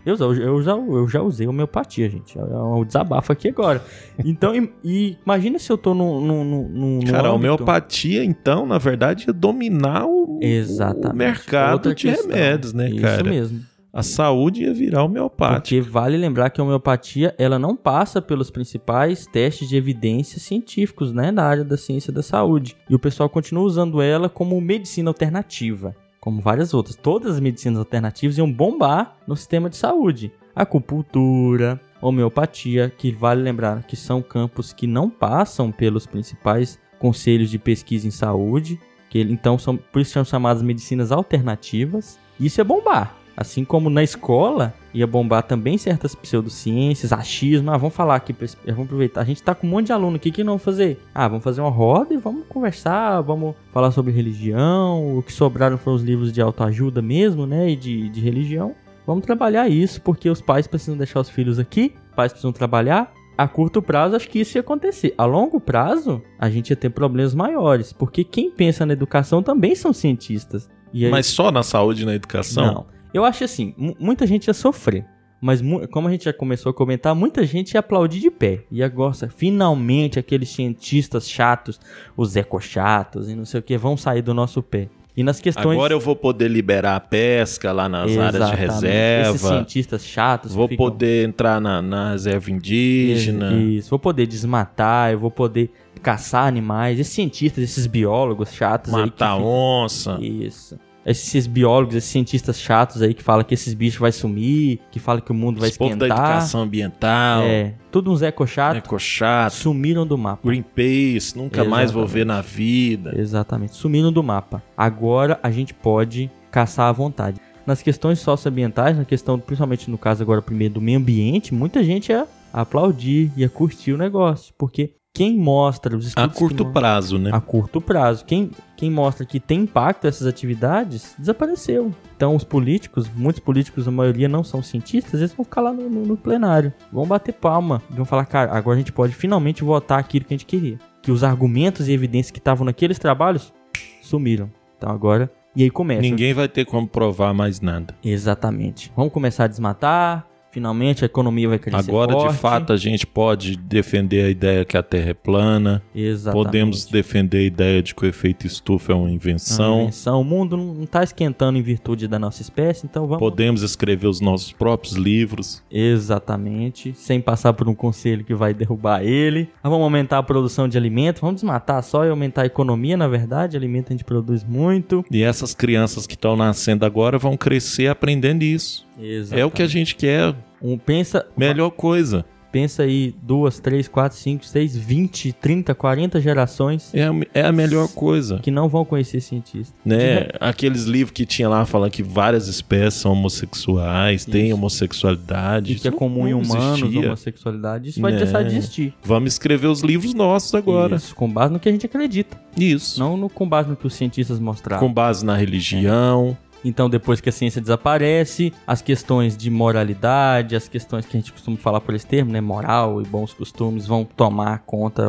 Eu, 0.05 0.17
eu, 0.17 0.63
já, 0.63 0.73
eu 0.73 1.09
já 1.09 1.21
usei 1.21 1.49
homeopatia, 1.49 2.09
gente. 2.09 2.39
É 2.39 2.43
um 2.43 2.85
desabafo 2.85 3.33
aqui 3.33 3.49
agora. 3.49 3.83
Então, 4.25 4.55
e, 4.55 4.73
e 4.85 5.19
imagina 5.25 5.59
se 5.59 5.71
eu 5.71 5.77
tô 5.77 5.95
no. 5.95 6.21
no, 6.21 6.45
no, 6.45 6.69
no 6.69 7.05
Cara, 7.11 7.29
a 7.29 7.33
homeopatia, 7.33 8.25
então, 8.25 8.65
na 8.67 8.79
verdade, 8.79 9.29
é 9.29 9.33
dominar 9.33 10.07
o, 10.07 10.39
Exatamente. 10.41 11.13
o 11.13 11.17
mercado 11.17 11.93
de 11.93 12.09
remédios, 12.09 12.73
né, 12.73 12.89
Isso 12.89 13.01
cara? 13.01 13.23
Isso 13.23 13.25
mesmo. 13.25 13.76
A 13.97 14.03
saúde 14.03 14.65
ia 14.65 14.75
virar 14.75 15.05
homeopática. 15.05 15.59
Porque 15.59 15.81
vale 15.81 16.19
lembrar 16.19 16.51
que 16.51 16.61
a 16.61 16.65
homeopatia, 16.65 17.35
ela 17.39 17.59
não 17.59 17.75
passa 17.75 18.21
pelos 18.21 18.51
principais 18.51 19.25
testes 19.25 19.67
de 19.67 19.75
evidências 19.75 20.43
científicos, 20.43 21.15
né, 21.15 21.31
na 21.31 21.43
área 21.43 21.65
da 21.65 21.79
ciência 21.79 22.13
da 22.13 22.23
saúde. 22.23 22.77
E 22.91 22.95
o 22.95 22.99
pessoal 22.99 23.27
continua 23.31 23.65
usando 23.65 24.03
ela 24.03 24.29
como 24.29 24.61
medicina 24.61 25.09
alternativa, 25.09 25.97
como 26.21 26.43
várias 26.43 26.75
outras. 26.75 26.95
Todas 26.95 27.37
as 27.37 27.41
medicinas 27.41 27.79
alternativas 27.79 28.37
iam 28.37 28.53
bombar 28.53 29.17
no 29.27 29.35
sistema 29.35 29.71
de 29.71 29.79
saúde. 29.79 30.31
Acupuntura, 30.55 31.81
homeopatia, 32.03 32.93
que 32.99 33.11
vale 33.13 33.41
lembrar 33.41 33.85
que 33.85 33.97
são 33.97 34.21
campos 34.21 34.75
que 34.75 34.87
não 34.87 35.09
passam 35.09 35.73
pelos 35.73 36.07
principais 36.07 36.79
conselhos 36.99 37.49
de 37.49 37.59
pesquisa 37.59 38.07
em 38.07 38.11
saúde, 38.11 38.79
que 39.09 39.23
então 39.23 39.59
são 39.59 39.75
por 39.75 40.03
isso 40.03 40.11
são 40.11 40.23
chamadas 40.23 40.63
medicinas 40.63 41.11
alternativas. 41.11 42.19
Isso 42.39 42.61
é 42.61 42.65
bombar. 42.65 43.16
Assim 43.37 43.65
como 43.65 43.91
na 43.91 44.03
escola 44.03 44.73
ia 44.95 45.07
bombar 45.07 45.43
também 45.43 45.77
certas 45.77 46.15
pseudociências, 46.15 47.13
achismo. 47.13 47.71
Ah, 47.71 47.77
vamos 47.77 47.95
falar 47.95 48.15
aqui, 48.15 48.35
vamos 48.65 48.87
aproveitar. 48.87 49.21
A 49.21 49.25
gente 49.25 49.43
tá 49.43 49.55
com 49.55 49.67
um 49.67 49.71
monte 49.71 49.87
de 49.87 49.93
aluno 49.93 50.17
aqui 50.17 50.31
que 50.31 50.43
não 50.43 50.53
vamos 50.53 50.65
fazer. 50.65 50.99
Ah, 51.15 51.29
vamos 51.29 51.45
fazer 51.45 51.61
uma 51.61 51.71
roda 51.71 52.15
e 52.15 52.17
vamos 52.17 52.47
conversar, 52.49 53.21
vamos 53.21 53.55
falar 53.73 53.91
sobre 53.91 54.11
religião. 54.11 55.19
O 55.19 55.23
que 55.23 55.33
sobraram 55.33 55.77
foram 55.77 55.97
os 55.97 56.03
livros 56.03 56.33
de 56.33 56.41
autoajuda 56.41 57.03
mesmo, 57.03 57.47
né? 57.47 57.69
E 57.71 57.77
de, 57.77 58.09
de 58.09 58.21
religião. 58.21 58.75
Vamos 59.07 59.27
trabalhar 59.27 59.69
isso, 59.69 60.01
porque 60.01 60.31
os 60.31 60.41
pais 60.41 60.67
precisam 60.67 60.97
deixar 60.97 61.21
os 61.21 61.29
filhos 61.29 61.59
aqui, 61.59 61.95
os 62.09 62.17
pais 62.17 62.33
precisam 62.33 62.53
trabalhar. 62.53 63.13
A 63.39 63.47
curto 63.47 63.83
prazo, 63.83 64.17
acho 64.17 64.31
que 64.31 64.41
isso 64.41 64.57
ia 64.57 64.63
acontecer. 64.63 65.13
A 65.19 65.27
longo 65.27 65.61
prazo, 65.61 66.23
a 66.39 66.49
gente 66.49 66.71
ia 66.71 66.77
ter 66.77 66.89
problemas 66.89 67.35
maiores, 67.35 67.93
porque 67.93 68.25
quem 68.25 68.51
pensa 68.51 68.87
na 68.87 68.95
educação 68.95 69.43
também 69.43 69.75
são 69.75 69.93
cientistas. 69.93 70.71
Aí... 70.93 71.11
Mas 71.11 71.27
só 71.27 71.53
na 71.53 71.63
saúde 71.63 72.03
e 72.03 72.07
na 72.07 72.15
educação? 72.15 72.67
Não. 72.67 72.96
Eu 73.17 73.25
acho 73.25 73.45
assim, 73.45 73.75
muita 73.99 74.27
gente 74.27 74.49
ia 74.49 74.55
sofrer. 74.55 75.07
Mas 75.41 75.63
como 75.91 76.07
a 76.09 76.11
gente 76.11 76.27
já 76.27 76.35
começou 76.35 76.69
a 76.69 76.75
comentar, 76.75 77.15
muita 77.15 77.47
gente 77.47 77.73
ia 77.73 77.81
aplaudir 77.81 78.21
de 78.21 78.31
pé. 78.31 78.65
Ia 78.71 78.89
gostar. 78.89 79.31
Finalmente 79.31 80.19
aqueles 80.19 80.51
cientistas 80.51 81.27
chatos, 81.27 81.81
os 82.15 82.37
ecochatos 82.37 83.31
e 83.31 83.35
não 83.35 83.47
sei 83.47 83.61
o 83.61 83.63
que, 83.63 83.77
vão 83.79 83.97
sair 83.97 84.21
do 84.21 84.35
nosso 84.35 84.63
pé. 84.63 84.91
E 85.17 85.23
nas 85.23 85.41
questões. 85.41 85.77
Agora 85.79 85.95
eu 85.95 86.01
vou 86.01 86.15
poder 86.15 86.49
liberar 86.49 86.97
a 86.97 87.01
pesca 87.01 87.73
lá 87.73 87.89
nas 87.89 88.11
Exatamente. 88.11 88.43
áreas 88.43 88.51
de 88.51 88.57
reserva. 88.57 89.37
Esses 89.37 89.49
cientistas 89.49 90.05
chatos. 90.05 90.55
Vou 90.55 90.69
ficam... 90.69 90.85
poder 90.85 91.27
entrar 91.27 91.59
na, 91.59 91.81
na 91.81 92.11
reserva 92.11 92.51
indígena. 92.51 93.55
Isso, 93.55 93.89
vou 93.89 93.99
poder 93.99 94.27
desmatar, 94.27 95.13
eu 95.13 95.19
vou 95.19 95.31
poder 95.31 95.71
caçar 96.03 96.47
animais. 96.47 97.01
Esses 97.01 97.15
cientistas, 97.15 97.65
esses 97.65 97.87
biólogos 97.87 98.53
chatos. 98.53 98.93
Matar 98.93 99.37
onça. 99.39 100.19
Isso 100.21 100.79
esses 101.07 101.47
biólogos, 101.47 101.95
esses 101.95 102.11
cientistas 102.11 102.59
chatos 102.59 103.01
aí 103.01 103.15
que 103.15 103.23
falam 103.23 103.45
que 103.45 103.55
esses 103.55 103.73
bichos 103.75 104.01
vai 104.01 104.11
sumir, 104.11 104.81
que 104.91 104.99
falam 104.99 105.21
que 105.21 105.31
o 105.31 105.35
mundo 105.35 105.61
vai 105.61 105.69
Esse 105.69 105.75
esquentar. 105.75 106.09
Povo 106.09 106.09
da 106.09 106.29
educação 106.29 106.63
ambiental. 106.63 107.43
É, 107.45 107.75
tudo 107.93 108.13
uns 108.13 108.23
eco 108.23 108.45
chato. 108.47 108.77
Eco 108.79 108.99
chato. 108.99 109.53
Sumiram 109.53 110.05
do 110.05 110.19
mapa. 110.19 110.43
Greenpeace, 110.45 111.37
nunca 111.37 111.59
Exatamente. 111.59 111.71
mais 111.71 111.91
vou 111.93 112.07
ver 112.07 112.27
na 112.27 112.41
vida. 112.41 113.15
Exatamente, 113.17 113.77
sumiram 113.77 114.13
do 114.13 114.23
mapa. 114.23 114.61
Agora 114.77 115.39
a 115.43 115.51
gente 115.51 115.73
pode 115.73 116.29
caçar 116.51 116.89
à 116.89 116.93
vontade. 116.93 117.41
Nas 117.65 117.83
questões 117.83 118.19
socioambientais, 118.19 118.97
na 118.97 119.05
questão, 119.05 119.39
principalmente 119.39 119.91
no 119.91 119.99
caso 119.99 120.23
agora 120.23 120.43
primeiro 120.43 120.75
do 120.75 120.81
meio 120.81 120.99
ambiente, 120.99 121.55
muita 121.55 121.83
gente 121.85 122.11
ia 122.11 122.27
aplaudir, 122.53 123.31
ia 123.37 123.49
curtir 123.49 123.93
o 123.93 123.99
negócio, 123.99 124.55
porque 124.57 124.95
quem 125.17 125.39
mostra 125.39 125.97
os 125.97 126.09
estudos 126.09 126.37
a 126.37 126.39
curto 126.39 126.67
prazo, 126.67 127.19
né? 127.19 127.31
A 127.33 127.41
curto 127.41 127.81
prazo. 127.81 128.23
Quem, 128.27 128.51
quem 128.77 128.91
mostra 128.91 129.25
que 129.25 129.41
tem 129.41 129.61
impacto 129.61 130.07
essas 130.07 130.27
atividades 130.27 131.15
desapareceu. 131.19 131.91
Então 132.15 132.37
os 132.37 132.45
políticos, 132.45 133.09
muitos 133.15 133.41
políticos, 133.41 133.89
a 133.89 133.91
maioria 133.91 134.29
não 134.29 134.45
são 134.45 134.63
cientistas, 134.63 135.21
eles 135.21 135.33
vão 135.33 135.43
ficar 135.43 135.63
lá 135.63 135.73
no, 135.73 135.89
no, 135.89 136.05
no 136.05 136.17
plenário, 136.19 136.71
vão 136.93 137.07
bater 137.07 137.33
palma, 137.33 137.83
vão 137.89 138.05
falar, 138.05 138.27
cara, 138.27 138.53
agora 138.53 138.77
a 138.77 138.79
gente 138.79 138.93
pode 138.93 139.15
finalmente 139.15 139.65
votar 139.65 139.99
aquilo 139.99 140.27
que 140.27 140.35
a 140.35 140.37
gente 140.37 140.47
queria. 140.47 140.79
Que 141.01 141.11
os 141.11 141.25
argumentos 141.25 141.89
e 141.89 141.93
evidências 141.93 142.31
que 142.31 142.39
estavam 142.39 142.67
naqueles 142.67 142.99
trabalhos 142.99 143.55
sumiram. 144.03 144.51
Então 144.77 144.91
agora 144.91 145.33
e 145.55 145.63
aí 145.63 145.71
começa. 145.71 146.03
Ninguém 146.03 146.35
vai 146.35 146.47
ter 146.47 146.67
como 146.67 146.87
provar 146.87 147.33
mais 147.33 147.63
nada. 147.63 147.95
Exatamente. 148.05 148.93
Vamos 148.95 149.15
começar 149.15 149.45
a 149.45 149.49
desmatar, 149.49 150.27
Finalmente 150.57 151.05
a 151.05 151.07
economia 151.07 151.51
vai 151.51 151.59
crescer 151.59 151.91
Agora, 151.91 152.13
forte. 152.13 152.33
de 152.33 152.39
fato, 152.39 152.73
a 152.73 152.79
gente 152.79 153.07
pode 153.07 153.59
defender 153.59 154.25
a 154.25 154.31
ideia 154.31 154.65
que 154.65 154.75
a 154.75 154.83
Terra 154.83 155.11
é 155.11 155.13
plana. 155.13 155.83
Exatamente. 155.95 156.47
Podemos 156.47 156.87
defender 156.87 157.37
a 157.37 157.43
ideia 157.43 157.83
de 157.83 157.95
que 157.95 158.07
o 158.07 158.09
efeito 158.09 158.47
estufa 158.47 158.93
é 158.93 158.95
uma 158.95 159.11
invenção. 159.11 159.75
Uma 159.75 159.83
invenção. 159.83 160.19
O 160.19 160.25
mundo 160.25 160.57
não 160.57 160.85
está 160.85 161.05
esquentando 161.05 161.59
em 161.59 161.63
virtude 161.63 162.09
da 162.09 162.19
nossa 162.19 162.41
espécie, 162.41 162.87
então 162.87 163.07
vamos... 163.07 163.19
Podemos 163.19 163.61
escrever 163.61 164.07
os 164.07 164.19
nossos 164.23 164.51
próprios 164.51 164.95
livros. 164.95 165.63
Exatamente. 165.71 166.95
Sem 166.95 167.21
passar 167.21 167.53
por 167.53 167.69
um 167.69 167.75
conselho 167.75 168.25
que 168.25 168.35
vai 168.35 168.55
derrubar 168.55 169.05
ele. 169.05 169.51
Vamos 169.63 169.83
aumentar 169.83 170.17
a 170.17 170.23
produção 170.23 170.67
de 170.67 170.79
alimento. 170.79 171.21
Vamos 171.21 171.43
desmatar 171.43 171.83
só 171.83 172.03
e 172.07 172.09
aumentar 172.09 172.45
a 172.45 172.47
economia, 172.47 172.97
na 172.97 173.09
verdade. 173.09 173.59
Alimento 173.59 173.89
a 173.91 173.93
gente 173.93 174.05
produz 174.05 174.43
muito. 174.43 175.05
E 175.11 175.23
essas 175.23 175.53
crianças 175.53 176.07
que 176.07 176.15
estão 176.15 176.35
nascendo 176.35 176.87
agora 176.87 177.19
vão 177.19 177.37
crescer 177.37 177.89
aprendendo 177.89 178.43
isso. 178.43 178.86
Exatamente. 178.99 179.43
É 179.43 179.45
o 179.45 179.51
que 179.51 179.63
a 179.63 179.67
gente 179.67 179.95
quer. 179.95 180.35
Um, 180.61 180.79
pensa. 180.79 181.27
Melhor 181.37 181.71
coisa. 181.71 182.25
Pensa 182.53 182.85
aí, 182.85 183.15
duas, 183.23 183.61
três, 183.61 183.87
quatro, 183.87 184.17
cinco, 184.17 184.47
seis, 184.47 184.75
vinte, 184.75 185.31
trinta, 185.31 185.75
quarenta 185.75 186.19
gerações. 186.19 186.91
É 186.95 187.05
a, 187.05 187.13
é 187.35 187.43
a 187.43 187.53
melhor 187.53 187.87
coisa. 187.89 188.39
Que 188.39 188.51
não 188.51 188.67
vão 188.67 188.83
conhecer 188.83 189.21
cientistas. 189.21 189.75
Né? 189.85 190.29
Aqueles 190.41 190.85
livros 190.85 191.13
que 191.13 191.27
tinha 191.27 191.51
lá 191.51 191.67
falando 191.67 191.91
que 191.91 192.03
várias 192.03 192.49
espécies 192.49 192.95
são 192.95 193.13
homossexuais, 193.13 194.23
isso. 194.23 194.31
têm 194.31 194.55
homossexualidade. 194.55 195.73
E 195.73 195.75
que 195.75 195.89
é 195.89 195.91
comum 195.91 196.27
em 196.27 196.33
humanos 196.33 196.81
homossexualidade. 196.83 197.91
Isso 197.91 198.01
vai 198.01 198.13
né? 198.13 198.19
deixar 198.19 198.43
de 198.43 198.57
existir. 198.57 198.95
Vamos 199.03 199.35
escrever 199.35 199.67
os 199.67 199.83
livros 199.83 200.15
nossos 200.15 200.55
agora. 200.55 200.97
Isso, 200.97 201.15
com 201.15 201.29
base 201.29 201.53
no 201.53 201.61
que 201.61 201.69
a 201.69 201.73
gente 201.73 201.85
acredita. 201.85 202.41
Isso. 202.59 202.99
Não 202.99 203.19
no, 203.19 203.29
com 203.29 203.47
base 203.47 203.69
no 203.69 203.77
que 203.77 203.87
os 203.87 203.93
cientistas 203.93 204.39
mostraram. 204.39 204.81
Com 204.81 204.91
base 204.91 205.27
na 205.27 205.37
religião. 205.37 206.39
É. 206.43 206.46
Então, 206.67 206.91
depois 206.91 207.21
que 207.21 207.29
a 207.29 207.33
ciência 207.33 207.61
desaparece, 207.61 208.53
as 208.67 208.83
questões 208.83 209.37
de 209.37 209.49
moralidade, 209.49 210.57
as 210.57 210.67
questões 210.67 211.07
que 211.07 211.17
a 211.17 211.21
gente 211.21 211.33
costuma 211.33 211.57
falar 211.57 211.81
por 211.81 211.95
esse 211.95 212.05
termo, 212.05 212.33
né, 212.33 212.41
moral 212.41 213.01
e 213.01 213.05
bons 213.05 213.33
costumes, 213.33 213.87
vão 213.87 214.05
tomar 214.05 214.65
conta 214.67 215.05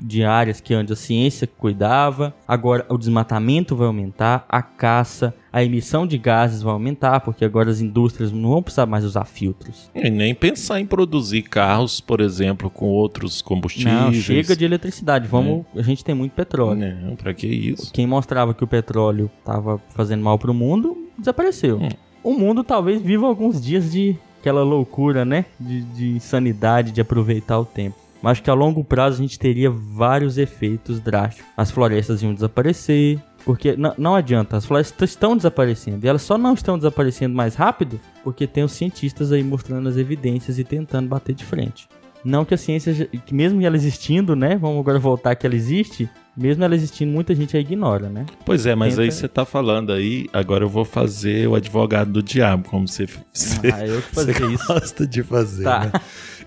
de, 0.00 0.22
áreas 0.24 0.60
que 0.60 0.72
antes 0.72 0.92
a 0.92 0.96
ciência 0.96 1.48
cuidava. 1.58 2.32
Agora, 2.46 2.86
o 2.88 2.96
desmatamento 2.96 3.74
vai 3.74 3.88
aumentar, 3.88 4.46
a 4.48 4.62
caça, 4.62 5.34
a 5.52 5.62
emissão 5.62 6.06
de 6.06 6.16
gases 6.16 6.62
vai 6.62 6.72
aumentar, 6.72 7.20
porque 7.20 7.44
agora 7.44 7.70
as 7.70 7.80
indústrias 7.80 8.32
não 8.32 8.50
vão 8.50 8.62
precisar 8.62 8.86
mais 8.86 9.04
usar 9.04 9.24
filtros. 9.26 9.90
E 9.94 10.08
nem 10.08 10.34
pensar 10.34 10.80
em 10.80 10.86
produzir 10.86 11.42
carros, 11.42 12.00
por 12.00 12.20
exemplo, 12.20 12.70
com 12.70 12.86
outros 12.86 13.42
combustíveis. 13.42 13.94
Não, 13.94 14.12
chega 14.12 14.56
de 14.56 14.64
eletricidade. 14.64 15.28
Vamos, 15.28 15.66
é. 15.76 15.80
a 15.80 15.82
gente 15.82 16.02
tem 16.02 16.14
muito 16.14 16.32
petróleo. 16.32 16.96
Não, 17.02 17.16
para 17.16 17.34
que 17.34 17.46
isso? 17.46 17.92
Quem 17.92 18.06
mostrava 18.06 18.54
que 18.54 18.64
o 18.64 18.66
petróleo 18.66 19.30
estava 19.38 19.78
fazendo 19.90 20.22
mal 20.22 20.38
para 20.38 20.50
o 20.50 20.54
mundo, 20.54 20.96
desapareceu. 21.18 21.78
Hum. 21.78 21.88
O 22.24 22.32
mundo 22.32 22.64
talvez 22.64 23.02
viva 23.02 23.26
alguns 23.26 23.60
dias 23.60 23.90
de 23.90 24.16
aquela 24.40 24.62
loucura, 24.62 25.24
né? 25.24 25.44
De, 25.58 25.82
de 25.82 26.08
insanidade, 26.16 26.92
de 26.92 27.00
aproveitar 27.00 27.58
o 27.58 27.64
tempo. 27.64 27.96
Mas 28.22 28.32
acho 28.32 28.42
que 28.44 28.50
a 28.50 28.54
longo 28.54 28.84
prazo 28.84 29.18
a 29.18 29.22
gente 29.22 29.38
teria 29.38 29.68
vários 29.68 30.38
efeitos 30.38 31.00
drásticos. 31.00 31.50
As 31.56 31.72
florestas 31.72 32.22
iam 32.22 32.32
desaparecer, 32.32 33.18
porque 33.44 33.76
não 33.98 34.14
adianta, 34.14 34.56
as 34.56 34.64
florestas 34.64 35.10
estão 35.10 35.36
desaparecendo. 35.36 36.04
E 36.04 36.08
elas 36.08 36.22
só 36.22 36.38
não 36.38 36.54
estão 36.54 36.76
desaparecendo 36.76 37.34
mais 37.34 37.54
rápido 37.54 38.00
porque 38.22 38.46
tem 38.46 38.64
os 38.64 38.72
cientistas 38.72 39.32
aí 39.32 39.42
mostrando 39.42 39.88
as 39.88 39.96
evidências 39.96 40.58
e 40.58 40.64
tentando 40.64 41.08
bater 41.08 41.34
de 41.34 41.44
frente. 41.44 41.88
Não 42.24 42.44
que 42.44 42.54
a 42.54 42.56
ciência, 42.56 43.08
que 43.26 43.34
mesmo 43.34 43.60
ela 43.62 43.74
existindo, 43.74 44.36
né? 44.36 44.56
Vamos 44.56 44.78
agora 44.78 44.98
voltar 44.98 45.34
que 45.34 45.44
ela 45.44 45.56
existe. 45.56 46.08
Mesmo 46.36 46.62
ela 46.62 46.74
existindo, 46.74 47.10
muita 47.10 47.34
gente 47.34 47.56
a 47.56 47.60
ignora, 47.60 48.08
né? 48.08 48.24
Pois 48.46 48.64
é, 48.64 48.74
mas 48.74 48.94
Tenta... 48.94 49.02
aí 49.02 49.10
você 49.10 49.28
tá 49.28 49.44
falando 49.44 49.92
aí, 49.92 50.28
agora 50.32 50.64
eu 50.64 50.68
vou 50.68 50.84
fazer 50.84 51.48
o 51.48 51.54
advogado 51.54 52.10
do 52.12 52.22
diabo, 52.22 52.68
como 52.68 52.88
você, 52.88 53.06
você, 53.32 53.72
ah, 53.72 53.86
eu 53.86 54.00
que 54.00 54.14
fazer 54.14 54.32
você 54.38 54.54
isso. 54.54 54.66
gosta 54.66 55.06
de 55.06 55.22
fazer, 55.22 55.64
tá. 55.64 55.80
né? 55.80 55.92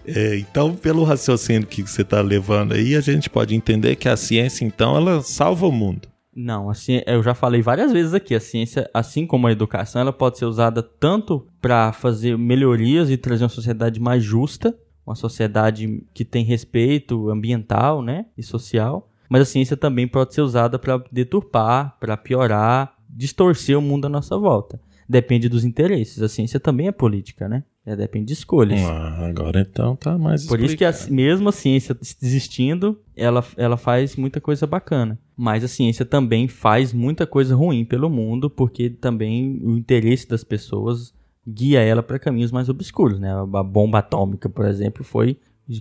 É, 0.08 0.38
então, 0.38 0.76
pelo 0.76 1.04
raciocínio 1.04 1.68
que 1.68 1.82
você 1.82 2.04
está 2.04 2.22
levando 2.22 2.74
aí, 2.74 2.96
a 2.96 3.02
gente 3.02 3.30
pode 3.30 3.54
entender 3.54 3.96
que 3.96 4.08
a 4.08 4.16
ciência, 4.16 4.64
então, 4.66 4.96
ela 4.96 5.22
salva 5.22 5.68
o 5.68 5.72
mundo. 5.72 6.08
Não, 6.36 6.70
assim, 6.70 7.02
eu 7.08 7.24
já 7.24 7.34
falei 7.34 7.62
várias 7.62 7.94
vezes 7.94 8.14
aqui, 8.14 8.36
a 8.36 8.42
ciência, 8.42 8.90
assim 8.94 9.26
como 9.26 9.48
a 9.48 9.52
educação, 9.54 10.02
ela 10.02 10.12
pode 10.12 10.38
ser 10.38 10.44
usada 10.44 10.84
tanto 10.84 11.48
para 11.62 11.94
fazer 11.94 12.38
melhorias 12.38 13.10
e 13.10 13.16
trazer 13.16 13.46
uma 13.46 13.50
sociedade 13.50 14.02
mais 14.02 14.22
justa, 14.22 14.78
uma 15.06 15.16
sociedade 15.16 16.04
que 16.14 16.26
tem 16.26 16.44
respeito 16.44 17.30
ambiental, 17.30 18.02
né, 18.02 18.26
e 18.38 18.44
social, 18.44 19.10
mas 19.30 19.44
a 19.44 19.46
ciência 19.46 19.78
também 19.78 20.10
pode 20.10 20.34
ser 20.34 20.42
usada 20.42 20.78
para 20.78 21.02
deturpar, 21.10 21.96
para 22.02 22.18
piorar, 22.18 22.96
distorcer 23.10 23.78
o 23.78 23.82
mundo 23.82 24.06
à 24.06 24.10
nossa 24.10 24.38
volta. 24.38 24.78
Depende 25.08 25.48
dos 25.48 25.64
interesses. 25.64 26.22
A 26.22 26.28
ciência 26.28 26.60
também 26.60 26.88
é 26.88 26.92
política, 26.92 27.48
né? 27.48 27.64
É, 27.86 27.96
depende 27.96 28.26
de 28.26 28.34
escolhas. 28.34 28.82
Ah, 28.82 29.28
agora 29.28 29.62
então 29.62 29.96
tá 29.96 30.18
mais 30.18 30.48
Por 30.48 30.60
explicado. 30.60 30.96
isso 30.96 31.06
que 31.06 31.12
a, 31.12 31.16
mesmo 31.16 31.50
a 31.50 31.52
ciência 31.52 31.96
existindo, 32.22 33.00
ela, 33.16 33.46
ela 33.56 33.78
faz 33.78 34.16
muita 34.16 34.42
coisa 34.42 34.66
bacana. 34.66 35.20
Mas 35.38 35.64
a 35.64 35.68
ciência 35.68 36.04
também 36.04 36.48
faz 36.48 36.92
muita 36.92 37.28
coisa 37.28 37.56
ruim 37.56 37.86
pelo 37.86 38.10
mundo, 38.10 38.50
porque 38.50 38.90
também 38.90 39.60
o 39.64 39.78
interesse 39.78 40.28
das 40.28 40.44
pessoas 40.44 41.14
guia 41.48 41.80
ela 41.80 42.02
para 42.02 42.18
caminhos 42.18 42.52
mais 42.52 42.70
obscuros, 42.70 43.20
né? 43.20 43.32
A 43.32 43.64
bomba 43.64 44.00
atômica, 44.00 44.50
por 44.50 44.66
exemplo, 44.66 45.04
foi 45.04 45.38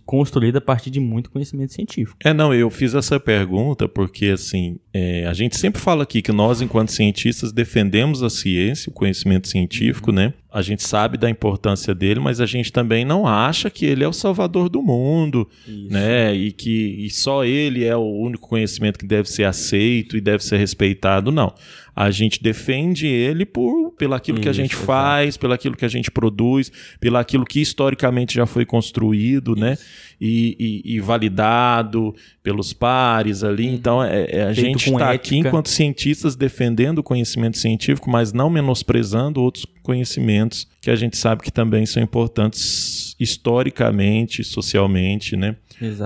construída 0.07 0.59
a 0.59 0.61
partir 0.61 0.91
de 0.91 0.99
muito 0.99 1.31
conhecimento 1.31 1.73
científico. 1.73 2.17
É, 2.25 2.33
não, 2.33 2.55
eu 2.55 2.71
fiz 2.71 2.95
essa 2.95 3.21
pergunta 3.21 3.87
porque, 3.87 4.27
assim, 4.27 4.79
é, 4.93 5.27
a 5.27 5.35
gente 5.35 5.57
sempre 5.59 5.81
fala 5.81 6.05
aqui 6.05 6.23
que 6.23 6.33
nós, 6.33 6.63
enquanto 6.63 6.91
cientistas, 6.91 7.53
defendemos 7.53 8.23
a 8.23 8.31
ciência, 8.31 8.91
o 8.91 8.93
conhecimento 8.93 9.49
científico, 9.49 10.11
uhum. 10.11 10.17
né? 10.17 10.35
A 10.51 10.63
gente 10.63 10.85
sabe 10.85 11.19
da 11.19 11.29
importância 11.29 11.93
dele, 11.93 12.21
mas 12.21 12.41
a 12.41 12.47
gente 12.47 12.73
também 12.73 13.05
não 13.05 13.27
acha 13.27 13.69
que 13.69 13.85
ele 13.85 14.05
é 14.05 14.09
o 14.09 14.13
salvador 14.13 14.69
do 14.69 14.81
mundo, 14.81 15.49
Isso. 15.67 15.93
né? 15.93 16.33
E 16.33 16.53
que 16.53 17.05
e 17.05 17.11
só 17.11 17.45
ele 17.45 17.85
é 17.85 17.97
o 17.97 18.05
único 18.05 18.49
conhecimento 18.49 18.99
que 18.99 19.07
deve 19.07 19.29
ser 19.29 19.45
aceito 19.45 20.17
e 20.17 20.21
deve 20.21 20.45
ser 20.45 20.57
respeitado, 20.57 21.33
não 21.33 21.53
a 21.95 22.11
gente 22.11 22.43
defende 22.43 23.07
ele 23.07 23.47
por 23.47 23.85
pelo 23.97 24.15
aquilo 24.15 24.41
que 24.41 24.49
a 24.49 24.53
gente 24.53 24.75
faz, 24.75 25.37
pelo 25.37 25.53
aquilo 25.53 25.77
que 25.77 25.85
a 25.85 25.89
gente 25.89 26.11
produz, 26.11 26.71
pelo 27.01 27.17
aquilo 27.17 27.45
que 27.45 27.61
historicamente 27.61 28.35
já 28.35 28.47
foi 28.47 28.65
construído, 28.67 29.55
né? 29.55 29.77
E, 30.21 30.83
e, 30.85 30.95
e, 30.97 31.01
validado 31.01 32.15
pelos 32.43 32.73
pares 32.73 33.45
ali. 33.45 33.67
Então, 33.67 34.03
é, 34.03 34.27
é 34.31 34.43
a 34.43 34.55
Feito 34.55 34.61
gente 34.61 34.91
está 34.91 35.11
aqui 35.11 35.37
enquanto 35.37 35.69
cientistas 35.69 36.35
defendendo 36.35 36.99
o 36.99 37.03
conhecimento 37.03 37.59
científico, 37.59 38.11
mas 38.11 38.33
não 38.33 38.49
menosprezando 38.49 39.41
outros 39.41 39.67
conhecimentos 39.83 40.67
que 40.81 40.91
a 40.91 40.97
gente 40.97 41.17
sabe 41.17 41.43
que 41.43 41.51
também 41.51 41.85
são 41.85 42.03
importantes 42.03 43.15
historicamente, 43.19 44.43
socialmente, 44.43 45.37
né? 45.37 45.57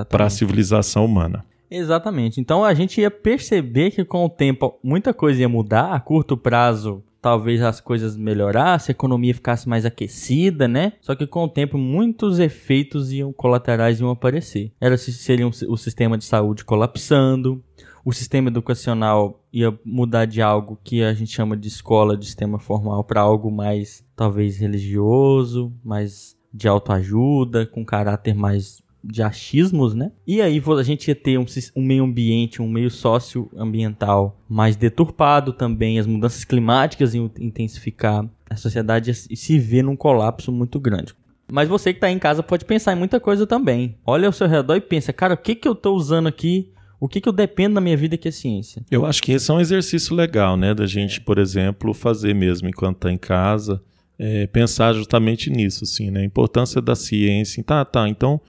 Para 0.08 0.26
a 0.26 0.30
civilização 0.30 1.04
humana. 1.04 1.44
Exatamente. 1.70 2.40
Então 2.40 2.64
a 2.64 2.72
gente 2.74 3.00
ia 3.00 3.10
perceber 3.10 3.90
que 3.90 4.04
com 4.04 4.24
o 4.24 4.30
tempo 4.30 4.78
muita 4.82 5.12
coisa 5.12 5.40
ia 5.40 5.48
mudar, 5.48 5.92
a 5.92 6.00
curto 6.00 6.36
prazo 6.36 7.02
talvez 7.20 7.60
as 7.62 7.80
coisas 7.80 8.16
melhorassem, 8.16 8.92
a 8.92 8.96
economia 8.96 9.34
ficasse 9.34 9.68
mais 9.68 9.84
aquecida, 9.84 10.68
né? 10.68 10.92
Só 11.00 11.14
que 11.14 11.26
com 11.26 11.44
o 11.44 11.48
tempo 11.48 11.76
muitos 11.76 12.38
efeitos 12.38 13.12
iam 13.12 13.32
colaterais 13.32 14.00
iam 14.00 14.10
aparecer. 14.10 14.72
Era 14.80 14.96
seria 14.96 15.46
um, 15.46 15.50
o 15.68 15.76
sistema 15.76 16.16
de 16.16 16.24
saúde 16.24 16.64
colapsando, 16.64 17.62
o 18.04 18.12
sistema 18.12 18.48
educacional 18.48 19.42
ia 19.52 19.76
mudar 19.84 20.24
de 20.24 20.40
algo 20.40 20.78
que 20.82 21.02
a 21.02 21.12
gente 21.12 21.32
chama 21.32 21.56
de 21.56 21.68
escola, 21.68 22.16
de 22.16 22.24
sistema 22.24 22.58
formal, 22.58 23.04
para 23.04 23.20
algo 23.20 23.50
mais 23.50 24.04
talvez 24.16 24.58
religioso, 24.58 25.72
mais 25.84 26.36
de 26.52 26.66
autoajuda, 26.66 27.66
com 27.66 27.84
caráter 27.84 28.34
mais 28.34 28.80
de 29.02 29.22
achismos, 29.22 29.94
né? 29.94 30.12
E 30.26 30.40
aí 30.40 30.62
a 30.78 30.82
gente 30.82 31.08
ia 31.08 31.14
ter 31.14 31.38
um, 31.38 31.46
um 31.76 31.82
meio 31.82 32.04
ambiente, 32.04 32.60
um 32.60 32.68
meio 32.68 32.90
socioambiental 32.90 34.38
mais 34.48 34.76
deturpado 34.76 35.52
também, 35.52 35.98
as 35.98 36.06
mudanças 36.06 36.44
climáticas 36.44 37.14
iam 37.14 37.30
intensificar, 37.38 38.28
a 38.50 38.56
sociedade 38.56 39.12
se 39.14 39.58
vê 39.58 39.82
num 39.82 39.96
colapso 39.96 40.50
muito 40.50 40.80
grande. 40.80 41.14
Mas 41.50 41.68
você 41.68 41.92
que 41.92 41.96
está 41.96 42.10
em 42.10 42.18
casa 42.18 42.42
pode 42.42 42.64
pensar 42.64 42.92
em 42.92 42.98
muita 42.98 43.18
coisa 43.18 43.46
também. 43.46 43.96
Olha 44.04 44.26
ao 44.26 44.32
seu 44.32 44.46
redor 44.46 44.76
e 44.76 44.80
pensa, 44.80 45.12
cara, 45.12 45.34
o 45.34 45.38
que, 45.38 45.54
que 45.54 45.66
eu 45.66 45.72
estou 45.72 45.96
usando 45.96 46.26
aqui 46.26 46.70
o 47.00 47.08
que, 47.08 47.20
que 47.20 47.28
eu 47.28 47.32
dependo 47.32 47.76
da 47.76 47.80
minha 47.80 47.96
vida 47.96 48.16
que 48.16 48.26
é 48.26 48.30
ciência? 48.30 48.82
Eu 48.90 49.06
acho 49.06 49.22
que 49.22 49.30
esse 49.30 49.48
é 49.50 49.54
um 49.54 49.60
exercício 49.60 50.16
legal, 50.16 50.56
né? 50.56 50.74
Da 50.74 50.84
gente, 50.84 51.20
por 51.20 51.38
exemplo, 51.38 51.94
fazer 51.94 52.34
mesmo 52.34 52.68
enquanto 52.68 52.96
está 52.96 53.12
em 53.12 53.16
casa 53.16 53.80
é, 54.18 54.46
pensar 54.48 54.92
justamente 54.94 55.48
nisso, 55.48 55.84
assim, 55.84 56.10
né? 56.10 56.20
A 56.20 56.24
importância 56.24 56.82
da 56.82 56.96
ciência. 56.96 57.62
Tá, 57.62 57.84
tá. 57.84 58.08
Então, 58.08 58.40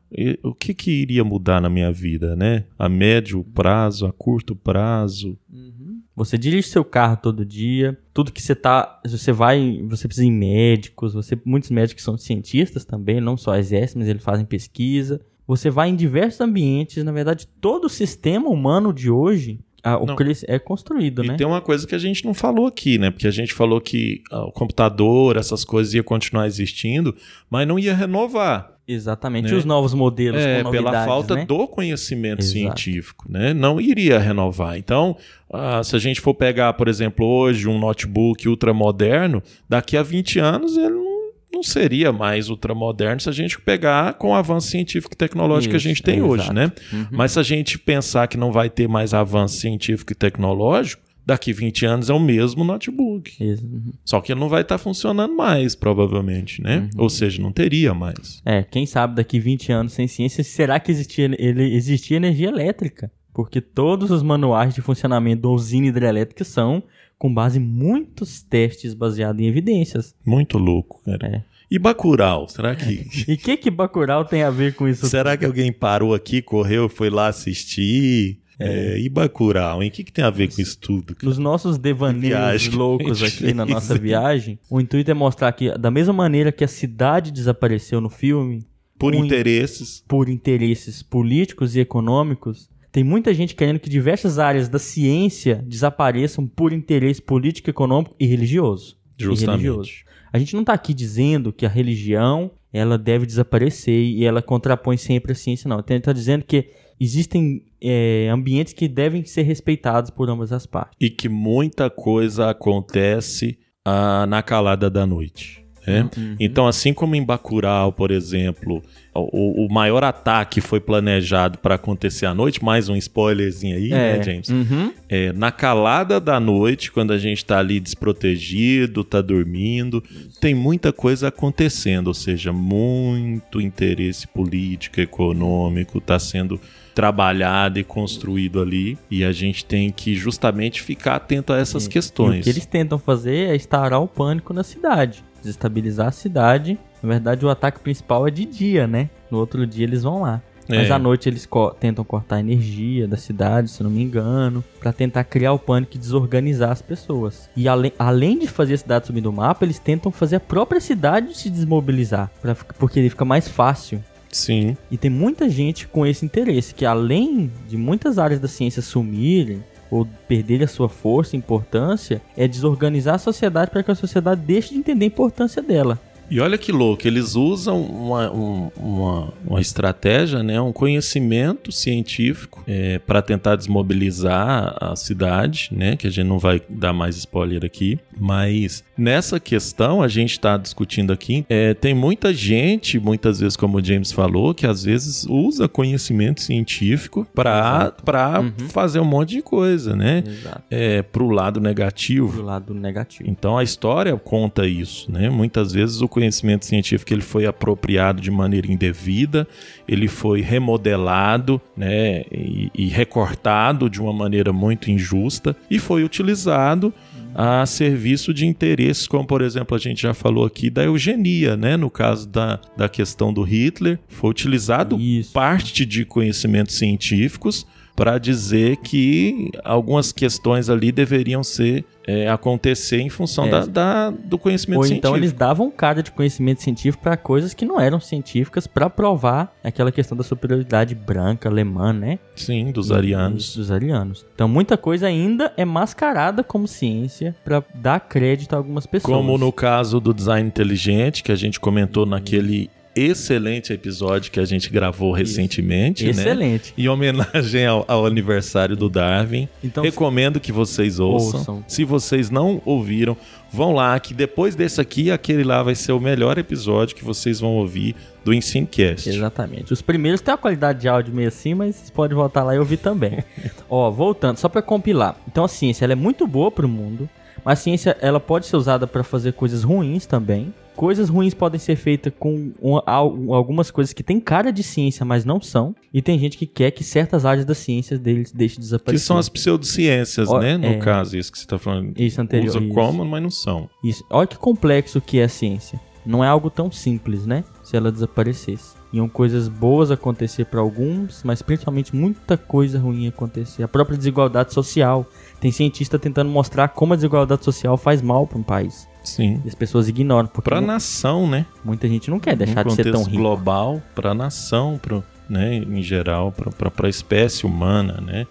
o 0.43 0.53
que 0.53 0.73
que 0.73 0.89
iria 0.89 1.23
mudar 1.23 1.61
na 1.61 1.69
minha 1.69 1.91
vida, 1.91 2.35
né? 2.35 2.65
A 2.77 2.89
médio 2.89 3.43
prazo, 3.53 4.07
a 4.07 4.11
curto 4.11 4.55
prazo. 4.55 5.37
Uhum. 5.51 6.01
Você 6.15 6.37
dirige 6.37 6.67
seu 6.67 6.83
carro 6.83 7.17
todo 7.17 7.45
dia, 7.45 7.97
tudo 8.13 8.31
que 8.31 8.41
você 8.41 8.55
tá, 8.55 8.99
você 9.05 9.31
vai, 9.31 9.81
você 9.87 10.07
precisa 10.07 10.25
ir 10.25 10.29
em 10.29 10.37
médicos, 10.37 11.13
você, 11.13 11.39
muitos 11.45 11.69
médicos 11.69 12.03
são 12.03 12.17
cientistas 12.17 12.83
também, 12.83 13.21
não 13.21 13.37
só 13.37 13.55
exército, 13.55 13.99
mas 13.99 14.07
eles 14.07 14.23
fazem 14.23 14.45
pesquisa. 14.45 15.21
Você 15.47 15.69
vai 15.69 15.89
em 15.89 15.95
diversos 15.95 16.41
ambientes, 16.41 17.03
na 17.03 17.11
verdade, 17.11 17.47
todo 17.61 17.85
o 17.85 17.89
sistema 17.89 18.49
humano 18.49 18.93
de 18.93 19.09
hoje 19.09 19.59
ah, 19.83 19.97
o 19.97 20.15
que 20.15 20.45
é 20.47 20.59
construído, 20.59 21.23
e 21.23 21.27
né? 21.29 21.37
tem 21.37 21.47
uma 21.47 21.61
coisa 21.61 21.87
que 21.87 21.95
a 21.95 21.99
gente 21.99 22.25
não 22.25 22.33
falou 22.33 22.67
aqui, 22.67 22.97
né? 22.97 23.11
Porque 23.11 23.27
a 23.27 23.31
gente 23.31 23.53
falou 23.53 23.79
que 23.79 24.21
ah, 24.31 24.45
o 24.45 24.51
computador, 24.51 25.37
essas 25.37 25.63
coisas 25.63 25.93
ia 25.93 26.03
continuar 26.03 26.47
existindo, 26.47 27.15
mas 27.49 27.67
não 27.67 27.79
ia 27.79 27.95
renovar. 27.95 28.79
Exatamente, 28.91 29.51
né? 29.51 29.57
os 29.57 29.65
novos 29.65 29.93
modelos 29.93 30.41
é, 30.41 30.63
pela 30.63 31.05
falta 31.05 31.35
né? 31.35 31.45
do 31.45 31.67
conhecimento 31.67 32.39
Exato. 32.39 32.53
científico, 32.53 33.25
né? 33.29 33.53
Não 33.53 33.79
iria 33.79 34.17
renovar. 34.17 34.79
Então, 34.79 35.15
ah, 35.53 35.83
se 35.83 35.95
a 35.95 35.99
gente 35.99 36.19
for 36.19 36.33
pegar, 36.33 36.73
por 36.73 36.87
exemplo, 36.87 37.23
hoje 37.23 37.67
um 37.67 37.77
notebook 37.77 38.49
ultramoderno, 38.49 39.43
daqui 39.67 39.95
a 39.95 40.01
20 40.01 40.39
anos 40.39 40.75
ele 40.75 40.89
não 40.89 41.08
não 41.51 41.63
seria 41.63 42.11
mais 42.11 42.49
ultramoderno 42.49 43.19
se 43.19 43.29
a 43.29 43.31
gente 43.31 43.59
pegar 43.59 44.13
com 44.13 44.29
o 44.29 44.33
avanço 44.33 44.67
científico 44.67 45.13
e 45.13 45.17
tecnológico 45.17 45.75
Isso, 45.75 45.83
que 45.83 45.87
a 45.87 45.89
gente 45.93 46.03
tem 46.03 46.19
é, 46.19 46.23
hoje, 46.23 46.53
né? 46.53 46.71
Uhum. 46.91 47.07
Mas 47.11 47.33
se 47.33 47.39
a 47.39 47.43
gente 47.43 47.77
pensar 47.77 48.27
que 48.27 48.37
não 48.37 48.51
vai 48.51 48.69
ter 48.69 48.87
mais 48.87 49.13
avanço 49.13 49.57
científico 49.57 50.13
e 50.13 50.15
tecnológico, 50.15 51.01
daqui 51.25 51.53
20 51.53 51.85
anos 51.85 52.09
é 52.09 52.13
o 52.13 52.19
mesmo 52.19 52.63
notebook. 52.63 53.35
Uhum. 53.39 53.91
Só 54.03 54.19
que 54.19 54.31
ele 54.31 54.39
não 54.39 54.49
vai 54.49 54.61
estar 54.61 54.77
tá 54.77 54.83
funcionando 54.83 55.35
mais, 55.35 55.75
provavelmente, 55.75 56.61
né? 56.61 56.89
Uhum. 56.95 57.03
Ou 57.03 57.09
seja, 57.09 57.41
não 57.41 57.51
teria 57.51 57.93
mais. 57.93 58.41
É, 58.45 58.63
quem 58.63 58.85
sabe 58.85 59.15
daqui 59.15 59.39
20 59.39 59.71
anos 59.71 59.93
sem 59.93 60.07
ciência, 60.07 60.43
será 60.43 60.79
que 60.79 60.91
existia, 60.91 61.25
ele, 61.37 61.75
existia 61.75 62.17
energia 62.17 62.49
elétrica? 62.49 63.11
Porque 63.33 63.61
todos 63.61 64.11
os 64.11 64.23
manuais 64.23 64.73
de 64.73 64.81
funcionamento 64.81 65.43
da 65.43 65.49
usina 65.49 65.87
hidrelétrica 65.87 66.43
são 66.43 66.83
com 67.19 67.31
base 67.31 67.59
em 67.59 67.61
muitos 67.61 68.41
testes 68.41 68.93
baseados 68.93 69.41
em 69.41 69.45
evidências. 69.45 70.15
Muito 70.25 70.57
louco, 70.57 71.01
cara. 71.03 71.27
É. 71.27 71.43
E 71.69 71.77
Bacurau, 71.77 72.47
será 72.47 72.75
que... 72.75 73.05
e 73.27 73.33
o 73.33 73.37
que 73.37 73.57
que 73.57 73.69
Bacurau 73.69 74.25
tem 74.25 74.41
a 74.41 74.49
ver 74.49 74.73
com 74.73 74.87
isso? 74.87 75.05
Será 75.05 75.37
que 75.37 75.45
alguém 75.45 75.71
parou 75.71 76.15
aqui, 76.15 76.41
correu, 76.41 76.87
foi 76.87 77.09
lá 77.09 77.27
assistir? 77.27 78.39
É. 78.57 78.95
É, 78.95 78.99
e 78.99 79.07
Bacurau, 79.07 79.83
hein? 79.83 79.89
O 79.89 79.91
que, 79.91 80.03
que 80.03 80.11
tem 80.11 80.23
a 80.23 80.29
ver 80.29 80.53
com 80.53 80.61
isso 80.61 80.77
tudo? 80.79 81.15
Nos 81.21 81.37
nossos 81.37 81.77
devaneios 81.77 82.67
loucos 82.67 83.21
aqui 83.23 83.53
na 83.53 83.65
nossa 83.65 83.97
viagem, 83.97 84.57
o 84.69 84.81
intuito 84.81 85.11
é 85.11 85.13
mostrar 85.13 85.51
que, 85.51 85.77
da 85.77 85.91
mesma 85.91 86.13
maneira 86.13 86.51
que 86.51 86.63
a 86.63 86.67
cidade 86.67 87.31
desapareceu 87.31 88.01
no 88.01 88.09
filme... 88.09 88.65
Por 88.97 89.15
interesses. 89.15 90.03
Por 90.05 90.27
interesses 90.27 91.01
políticos 91.01 91.73
e 91.73 91.79
econômicos, 91.79 92.69
tem 92.91 93.03
muita 93.03 93.33
gente 93.33 93.55
querendo 93.55 93.79
que 93.79 93.89
diversas 93.89 94.39
áreas 94.39 94.67
da 94.67 94.79
ciência 94.79 95.63
desapareçam 95.67 96.47
por 96.47 96.73
interesse 96.73 97.21
político, 97.21 97.69
econômico 97.69 98.15
e 98.19 98.25
religioso. 98.25 98.97
Justamente. 99.17 99.61
E 99.61 99.63
religioso. 99.63 99.91
A 100.31 100.39
gente 100.39 100.53
não 100.53 100.61
está 100.61 100.73
aqui 100.73 100.93
dizendo 100.93 101.51
que 101.51 101.65
a 101.65 101.69
religião 101.69 102.51
ela 102.71 102.97
deve 102.97 103.25
desaparecer 103.25 103.99
e 103.99 104.23
ela 104.23 104.41
contrapõe 104.41 104.97
sempre 104.97 105.31
a 105.31 105.35
ciência, 105.35 105.67
não. 105.67 105.79
Está 105.79 105.95
então, 105.95 106.13
dizendo 106.13 106.45
que 106.45 106.69
existem 106.99 107.63
é, 107.81 108.29
ambientes 108.31 108.73
que 108.73 108.87
devem 108.87 109.25
ser 109.25 109.43
respeitados 109.43 110.11
por 110.11 110.29
ambas 110.29 110.51
as 110.51 110.65
partes. 110.65 110.95
E 110.99 111.09
que 111.09 111.27
muita 111.27 111.89
coisa 111.89 112.49
acontece 112.49 113.57
ah, 113.83 114.25
na 114.27 114.43
calada 114.43 114.89
da 114.89 115.05
noite. 115.05 115.65
Né? 115.85 116.09
Uhum. 116.15 116.35
Então, 116.39 116.67
assim 116.67 116.93
como 116.93 117.15
em 117.15 117.23
Bacurau, 117.23 117.91
por 117.91 118.11
exemplo, 118.11 118.81
o, 119.13 119.65
o 119.65 119.71
maior 119.71 120.03
ataque 120.03 120.61
foi 120.61 120.79
planejado 120.79 121.57
para 121.57 121.75
acontecer 121.75 122.25
à 122.25 122.33
noite, 122.33 122.63
mais 122.63 122.89
um 122.89 122.95
spoilerzinho 122.95 123.75
aí, 123.75 123.89
né, 123.89 124.11
é. 124.11 124.17
né, 124.17 124.23
James? 124.23 124.49
Uhum. 124.49 124.93
É, 125.07 125.33
na 125.33 125.51
calada 125.51 126.19
da 126.19 126.39
noite, 126.39 126.91
quando 126.91 127.11
a 127.11 127.17
gente 127.17 127.39
está 127.39 127.59
ali 127.59 127.79
desprotegido, 127.79 129.01
está 129.01 129.21
dormindo, 129.21 130.03
tem 130.39 130.53
muita 130.53 130.91
coisa 130.93 131.29
acontecendo, 131.29 132.07
ou 132.07 132.13
seja, 132.13 132.53
muito 132.53 133.59
interesse 133.59 134.27
político, 134.27 134.99
econômico 134.99 135.97
está 135.97 136.19
sendo 136.19 136.59
trabalhado 136.93 137.79
e 137.79 137.83
construído 137.83 138.61
ali 138.61 138.97
e 139.09 139.23
a 139.23 139.31
gente 139.31 139.63
tem 139.63 139.89
que 139.89 140.15
justamente 140.15 140.81
ficar 140.81 141.15
atento 141.15 141.53
a 141.53 141.57
essas 141.57 141.87
questões. 141.87 142.37
E 142.37 142.39
o 142.41 142.43
que 142.43 142.49
eles 142.49 142.65
tentam 142.65 142.99
fazer 142.99 143.49
é 143.49 143.55
instaurar 143.55 144.01
o 144.01 144.07
pânico 144.07 144.53
na 144.53 144.63
cidade 144.63 145.23
desestabilizar 145.39 146.07
a 146.07 146.11
cidade. 146.11 146.79
Na 147.01 147.09
verdade, 147.09 147.45
o 147.45 147.49
ataque 147.49 147.79
principal 147.79 148.27
é 148.27 148.31
de 148.31 148.45
dia, 148.45 148.87
né? 148.87 149.09
No 149.31 149.37
outro 149.37 149.65
dia 149.65 149.85
eles 149.85 150.03
vão 150.03 150.21
lá. 150.21 150.41
Mas 150.69 150.91
é. 150.91 150.93
à 150.93 150.99
noite 150.99 151.27
eles 151.27 151.47
co 151.47 151.71
tentam 151.71 152.05
cortar 152.05 152.35
a 152.35 152.39
energia 152.39 153.07
da 153.07 153.17
cidade, 153.17 153.71
se 153.71 153.81
não 153.81 153.89
me 153.89 154.03
engano, 154.03 154.63
para 154.79 154.93
tentar 154.93 155.23
criar 155.23 155.51
o 155.51 155.57
pânico 155.57 155.95
e 155.95 155.97
desorganizar 155.97 156.69
as 156.69 156.81
pessoas. 156.81 157.49
E 157.55 157.67
além, 157.67 157.91
além 157.97 158.37
de 158.37 158.47
fazer 158.47 158.75
a 158.75 158.77
cidade 158.77 159.07
sumir 159.07 159.23
do 159.23 159.33
mapa, 159.33 159.65
eles 159.65 159.79
tentam 159.79 160.11
fazer 160.11 160.35
a 160.35 160.39
própria 160.39 160.79
cidade 160.79 161.35
se 161.35 161.49
desmobilizar, 161.49 162.29
porque 162.77 162.99
ele 162.99 163.09
fica 163.09 163.25
mais 163.25 163.47
fácil. 163.47 164.03
Sim. 164.31 164.77
E 164.91 164.97
tem 164.97 165.09
muita 165.09 165.49
gente 165.49 165.87
com 165.87 166.05
esse 166.05 166.23
interesse, 166.23 166.75
que 166.75 166.85
além 166.85 167.51
de 167.67 167.75
muitas 167.75 168.19
áreas 168.19 168.39
da 168.39 168.47
ciência 168.47 168.79
sumirem, 168.79 169.63
ou 169.91 170.07
perder 170.27 170.63
a 170.63 170.67
sua 170.67 170.89
força 170.89 171.35
e 171.35 171.39
importância 171.39 172.21
é 172.37 172.47
desorganizar 172.47 173.15
a 173.15 173.19
sociedade 173.19 173.71
para 173.71 173.83
que 173.83 173.91
a 173.91 173.95
sociedade 173.95 174.41
deixe 174.41 174.69
de 174.73 174.79
entender 174.79 175.05
a 175.05 175.07
importância 175.07 175.61
dela. 175.61 175.99
E 176.29 176.39
olha 176.39 176.57
que 176.57 176.71
louco, 176.71 177.07
eles 177.07 177.35
usam 177.35 177.81
uma, 177.81 178.31
um, 178.31 178.71
uma, 178.77 179.33
uma 179.45 179.59
estratégia, 179.59 180.43
né, 180.43 180.61
um 180.61 180.71
conhecimento 180.71 181.71
científico 181.71 182.63
é, 182.67 182.99
para 182.99 183.19
tentar 183.21 183.55
desmobilizar 183.55 184.75
a 184.79 184.95
cidade, 184.95 185.69
né, 185.71 185.95
que 185.95 186.05
a 186.05 186.09
gente 186.09 186.27
não 186.27 186.37
vai 186.37 186.61
dar 186.69 186.93
mais 186.93 187.17
spoiler 187.17 187.65
aqui, 187.65 187.97
mas 188.15 188.83
nessa 188.95 189.39
questão 189.39 190.03
a 190.03 190.07
gente 190.07 190.33
está 190.33 190.55
discutindo 190.55 191.11
aqui, 191.11 191.45
é, 191.49 191.73
tem 191.73 191.95
muita 191.95 192.31
gente, 192.31 192.99
muitas 192.99 193.39
vezes 193.39 193.55
como 193.55 193.79
o 193.79 193.83
James 193.83 194.11
falou, 194.11 194.53
que 194.53 194.67
às 194.67 194.83
vezes 194.83 195.25
usa 195.27 195.67
conhecimento 195.67 196.41
científico 196.41 197.27
para 197.33 197.91
uhum. 198.39 198.69
fazer 198.69 198.99
um 198.99 199.05
monte 199.05 199.29
de 199.29 199.41
coisa, 199.41 199.95
né, 199.95 200.23
é, 200.69 201.01
para 201.01 201.23
o 201.23 201.29
lado 201.31 201.59
negativo. 201.59 202.33
Pro 202.33 202.43
lado 202.43 202.73
negativo. 202.75 203.27
Então 203.27 203.57
a 203.57 203.63
história 203.63 204.15
conta 204.15 204.67
isso, 204.67 205.11
né, 205.11 205.27
muitas 205.27 205.71
vezes 205.71 206.01
o 206.01 206.07
conhecimento 206.19 206.65
científico 206.65 207.13
ele 207.13 207.21
foi 207.21 207.45
apropriado 207.45 208.21
de 208.21 208.29
maneira 208.29 208.69
indevida, 208.69 209.47
ele 209.87 210.09
foi 210.09 210.41
remodelado 210.41 211.61
né, 211.77 212.23
e, 212.29 212.69
e 212.75 212.87
recortado 212.87 213.89
de 213.89 214.01
uma 214.01 214.11
maneira 214.11 214.51
muito 214.51 214.91
injusta 214.91 215.55
e 215.71 215.79
foi 215.79 216.03
utilizado 216.03 216.93
a 217.33 217.65
serviço 217.65 218.33
de 218.33 218.45
interesses, 218.45 219.07
como 219.07 219.25
por 219.25 219.41
exemplo 219.41 219.75
a 219.75 219.79
gente 219.79 220.01
já 220.01 220.13
falou 220.13 220.45
aqui 220.45 220.69
da 220.69 220.83
eugenia, 220.83 221.55
né? 221.55 221.77
No 221.77 221.89
caso 221.89 222.27
da, 222.27 222.59
da 222.75 222.89
questão 222.89 223.31
do 223.31 223.43
Hitler, 223.43 223.99
foi 224.07 224.31
utilizado 224.31 224.99
Isso. 224.99 225.31
parte 225.31 225.85
de 225.85 226.03
conhecimentos 226.03 226.75
científicos 226.75 227.65
para 227.99 228.17
dizer 228.17 228.77
que 228.77 229.51
algumas 229.61 230.13
questões 230.13 230.69
ali 230.69 230.89
deveriam 230.89 231.43
ser 231.43 231.83
é, 232.07 232.29
acontecer 232.29 233.01
em 233.01 233.09
função 233.09 233.47
é. 233.47 233.49
da, 233.49 233.65
da, 233.65 234.09
do 234.09 234.37
conhecimento 234.37 234.77
Ou 234.77 234.83
científico. 234.85 235.07
então 235.07 235.17
eles 235.17 235.33
davam 235.33 235.69
cara 235.69 236.01
de 236.01 236.09
conhecimento 236.09 236.63
científico 236.63 237.03
para 237.03 237.17
coisas 237.17 237.53
que 237.53 237.65
não 237.65 237.77
eram 237.77 237.99
científicas 237.99 238.65
para 238.65 238.89
provar 238.89 239.53
aquela 239.61 239.91
questão 239.91 240.17
da 240.17 240.23
superioridade 240.23 240.95
branca 240.95 241.49
alemã, 241.49 241.91
né? 241.91 242.19
Sim, 242.37 242.71
dos 242.71 242.89
arianos. 242.89 243.57
dos 243.57 243.69
arianos. 243.69 244.25
Então 244.33 244.47
muita 244.47 244.77
coisa 244.77 245.05
ainda 245.05 245.51
é 245.57 245.65
mascarada 245.65 246.41
como 246.41 246.69
ciência 246.69 247.35
para 247.43 247.61
dar 247.75 247.99
crédito 247.99 248.53
a 248.53 248.57
algumas 248.57 248.85
pessoas. 248.85 249.13
Como 249.13 249.37
no 249.37 249.51
caso 249.51 249.99
do 249.99 250.13
design 250.13 250.47
inteligente 250.47 251.21
que 251.21 251.33
a 251.33 251.35
gente 251.35 251.59
comentou 251.59 252.05
naquele 252.05 252.69
excelente 252.95 253.71
episódio 253.71 254.31
que 254.31 254.39
a 254.39 254.45
gente 254.45 254.69
gravou 254.69 255.09
Isso. 255.11 255.19
recentemente, 255.19 256.03
né? 256.05 256.11
Excelente. 256.11 256.73
Né? 256.77 256.83
Em 256.83 256.87
homenagem 256.87 257.65
ao, 257.65 257.85
ao, 257.87 258.05
aniversário 258.05 258.75
do 258.75 258.89
Darwin. 258.89 259.47
Então, 259.63 259.83
Recomendo 259.83 260.39
que 260.39 260.51
vocês 260.51 260.99
ouçam. 260.99 261.39
ouçam. 261.39 261.65
Se 261.67 261.83
vocês 261.83 262.29
não 262.29 262.61
ouviram, 262.65 263.15
vão 263.51 263.73
lá, 263.73 263.99
que 263.99 264.13
depois 264.13 264.55
desse 264.55 264.81
aqui, 264.81 265.11
aquele 265.11 265.43
lá 265.43 265.61
vai 265.63 265.75
ser 265.75 265.91
o 265.91 265.99
melhor 265.99 266.37
episódio 266.37 266.95
que 266.95 267.03
vocês 267.03 267.39
vão 267.39 267.51
ouvir 267.51 267.95
do 268.23 268.33
Ensinecast. 268.33 269.09
Exatamente. 269.09 269.71
Os 269.71 269.81
primeiros 269.81 270.21
têm 270.21 270.33
uma 270.33 270.37
qualidade 270.37 270.81
de 270.81 270.87
áudio 270.87 271.13
meio 271.13 271.27
assim, 271.27 271.53
mas 271.53 271.75
vocês 271.75 271.89
podem 271.89 272.15
voltar 272.15 272.43
lá 272.43 272.55
e 272.55 272.59
ouvir 272.59 272.77
também. 272.77 273.23
Ó, 273.69 273.89
voltando, 273.89 274.37
só 274.37 274.49
para 274.49 274.61
compilar. 274.61 275.15
Então 275.27 275.43
a 275.43 275.47
ciência 275.47 275.85
ela 275.85 275.93
é 275.93 275.95
muito 275.95 276.27
boa 276.27 276.51
para 276.51 276.65
o 276.65 276.69
mundo, 276.69 277.09
mas 277.43 277.59
a 277.59 277.61
ciência 277.61 277.97
ela 278.01 278.19
pode 278.19 278.45
ser 278.45 278.57
usada 278.57 278.85
para 278.85 279.03
fazer 279.03 279.33
coisas 279.33 279.63
ruins 279.63 280.05
também 280.05 280.53
coisas 280.79 281.09
ruins 281.09 281.33
podem 281.33 281.59
ser 281.59 281.75
feitas 281.75 282.13
com 282.17 282.53
uma, 282.61 282.81
algumas 282.87 283.69
coisas 283.69 283.91
que 283.91 284.01
têm 284.01 284.17
cara 284.17 284.49
de 284.49 284.63
ciência, 284.63 285.05
mas 285.05 285.25
não 285.25 285.41
são. 285.41 285.75
E 285.93 286.01
tem 286.01 286.17
gente 286.17 286.37
que 286.37 286.45
quer 286.45 286.71
que 286.71 286.85
certas 286.85 287.25
áreas 287.25 287.43
da 287.43 287.53
ciência 287.53 287.99
deles 287.99 288.31
deixem 288.31 288.61
desaparecer. 288.61 289.01
Que 289.01 289.05
são 289.05 289.17
as 289.17 289.27
pseudociências, 289.27 290.31
né? 290.31 290.57
No 290.57 290.67
é, 290.67 290.77
caso, 290.77 291.17
isso 291.17 291.33
que 291.33 291.37
você 291.37 291.43
está 291.43 291.59
falando. 291.59 291.99
Isso 291.99 292.21
anterior. 292.21 292.47
Usa 292.47 292.59
isso. 292.61 292.73
como, 292.73 293.03
mas 293.03 293.21
não 293.21 293.29
são. 293.29 293.69
Isso. 293.83 294.05
Olha 294.09 294.25
que 294.25 294.37
complexo 294.37 295.01
que 295.01 295.19
é 295.19 295.25
a 295.25 295.27
ciência. 295.27 295.77
Não 296.05 296.23
é 296.23 296.29
algo 296.29 296.49
tão 296.49 296.71
simples, 296.71 297.25
né? 297.25 297.43
Se 297.61 297.75
ela 297.75 297.91
desaparecesse. 297.91 298.78
Iam 298.91 299.07
coisas 299.07 299.47
boas 299.47 299.91
acontecer 299.91 300.45
para 300.45 300.59
alguns, 300.59 301.21
mas 301.23 301.41
principalmente 301.41 301.95
muita 301.95 302.35
coisa 302.37 302.79
ruim 302.79 303.07
acontecer. 303.07 303.61
A 303.61 303.67
própria 303.67 303.97
desigualdade 303.97 304.53
social. 304.53 305.05
Tem 305.39 305.51
cientista 305.51 305.99
tentando 305.99 306.29
mostrar 306.29 306.69
como 306.69 306.93
a 306.93 306.95
desigualdade 306.95 307.43
social 307.43 307.77
faz 307.77 308.01
mal 308.01 308.25
para 308.25 308.39
um 308.39 308.43
país. 308.43 308.87
Sim. 309.03 309.41
E 309.45 309.47
as 309.47 309.55
pessoas 309.55 309.87
ignoram. 309.87 310.27
Porque 310.27 310.49
pra 310.49 310.59
nação, 310.59 311.27
né? 311.27 311.45
Muita 311.63 311.87
gente 311.87 312.09
não 312.09 312.19
quer 312.19 312.35
deixar 312.35 312.63
de 312.63 312.73
ser 312.73 312.91
tão 312.91 313.03
rico. 313.03 313.17
global, 313.17 313.81
pra 313.93 314.13
nação, 314.13 314.79
pro, 314.81 315.03
né, 315.29 315.55
em 315.57 315.81
geral, 315.81 316.31
pra, 316.31 316.71
pra 316.71 316.89
espécie 316.89 317.45
humana, 317.45 318.01
né? 318.01 318.25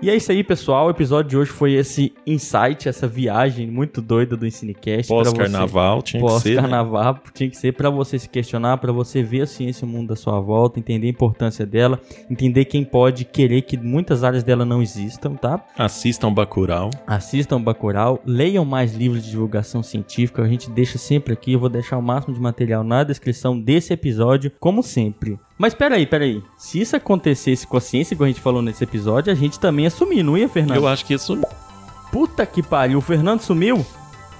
E 0.00 0.08
é 0.08 0.14
isso 0.14 0.30
aí, 0.30 0.44
pessoal. 0.44 0.86
O 0.86 0.90
episódio 0.90 1.30
de 1.30 1.36
hoje 1.36 1.50
foi 1.50 1.72
esse 1.72 2.12
insight, 2.24 2.88
essa 2.88 3.08
viagem 3.08 3.66
muito 3.66 4.00
doida 4.00 4.36
do 4.36 4.46
Ensinecast. 4.46 5.08
Pós-carnaval, 5.08 6.02
tinha 6.02 6.22
Pós 6.22 6.34
que 6.34 6.50
ser. 6.50 6.54
Pós-carnaval, 6.54 7.14
né? 7.14 7.20
tinha 7.34 7.50
que 7.50 7.56
ser 7.56 7.72
para 7.72 7.90
você 7.90 8.16
se 8.16 8.28
questionar, 8.28 8.78
para 8.78 8.92
você 8.92 9.24
ver 9.24 9.42
a 9.42 9.46
ciência 9.46 9.84
e 9.84 9.88
o 9.88 9.90
mundo 9.90 10.10
da 10.10 10.16
sua 10.16 10.38
volta, 10.38 10.78
entender 10.78 11.08
a 11.08 11.10
importância 11.10 11.66
dela, 11.66 12.00
entender 12.30 12.66
quem 12.66 12.84
pode 12.84 13.24
querer 13.24 13.62
que 13.62 13.76
muitas 13.76 14.22
áreas 14.22 14.44
dela 14.44 14.64
não 14.64 14.80
existam, 14.80 15.34
tá? 15.34 15.64
Assistam 15.76 16.32
Bacurau. 16.32 16.90
Assistam 17.04 17.60
Bacurau, 17.60 18.22
leiam 18.24 18.64
mais 18.64 18.94
livros 18.94 19.24
de 19.24 19.30
divulgação 19.30 19.82
científica, 19.82 20.42
a 20.42 20.48
gente 20.48 20.70
deixa 20.70 20.96
sempre 20.96 21.32
aqui, 21.32 21.54
eu 21.54 21.58
vou 21.58 21.68
deixar 21.68 21.98
o 21.98 22.02
máximo 22.02 22.32
de 22.32 22.40
material 22.40 22.84
na 22.84 23.02
descrição 23.02 23.60
desse 23.60 23.92
episódio, 23.92 24.52
como 24.60 24.80
sempre. 24.80 25.40
Mas 25.58 25.74
peraí, 25.74 26.06
peraí. 26.06 26.42
Se 26.56 26.80
isso 26.80 26.94
acontecesse 26.94 27.66
com 27.66 27.76
a 27.76 27.80
ciência, 27.80 28.16
como 28.16 28.26
a 28.26 28.28
gente 28.28 28.40
falou 28.40 28.62
nesse 28.62 28.84
episódio, 28.84 29.32
a 29.32 29.36
gente 29.36 29.58
também 29.58 29.84
ia 29.84 29.90
sumir, 29.90 30.22
não 30.22 30.38
ia, 30.38 30.48
Fernando? 30.48 30.76
Eu 30.76 30.86
acho 30.86 31.04
que 31.04 31.14
ia 31.14 31.18
sumir. 31.18 31.46
Puta 32.12 32.46
que 32.46 32.62
pariu, 32.62 32.98
o 32.98 33.02
Fernando 33.02 33.40
sumiu? 33.40 33.84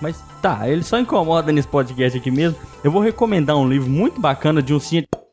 Mas 0.00 0.22
tá, 0.40 0.68
ele 0.68 0.84
só 0.84 0.98
incomoda 0.98 1.50
nesse 1.50 1.66
podcast 1.66 2.16
aqui 2.16 2.30
mesmo. 2.30 2.56
Eu 2.84 2.92
vou 2.92 3.02
recomendar 3.02 3.56
um 3.56 3.68
livro 3.68 3.90
muito 3.90 4.20
bacana 4.20 4.62
de 4.62 4.72
um 4.72 4.78
cientista 4.78 5.27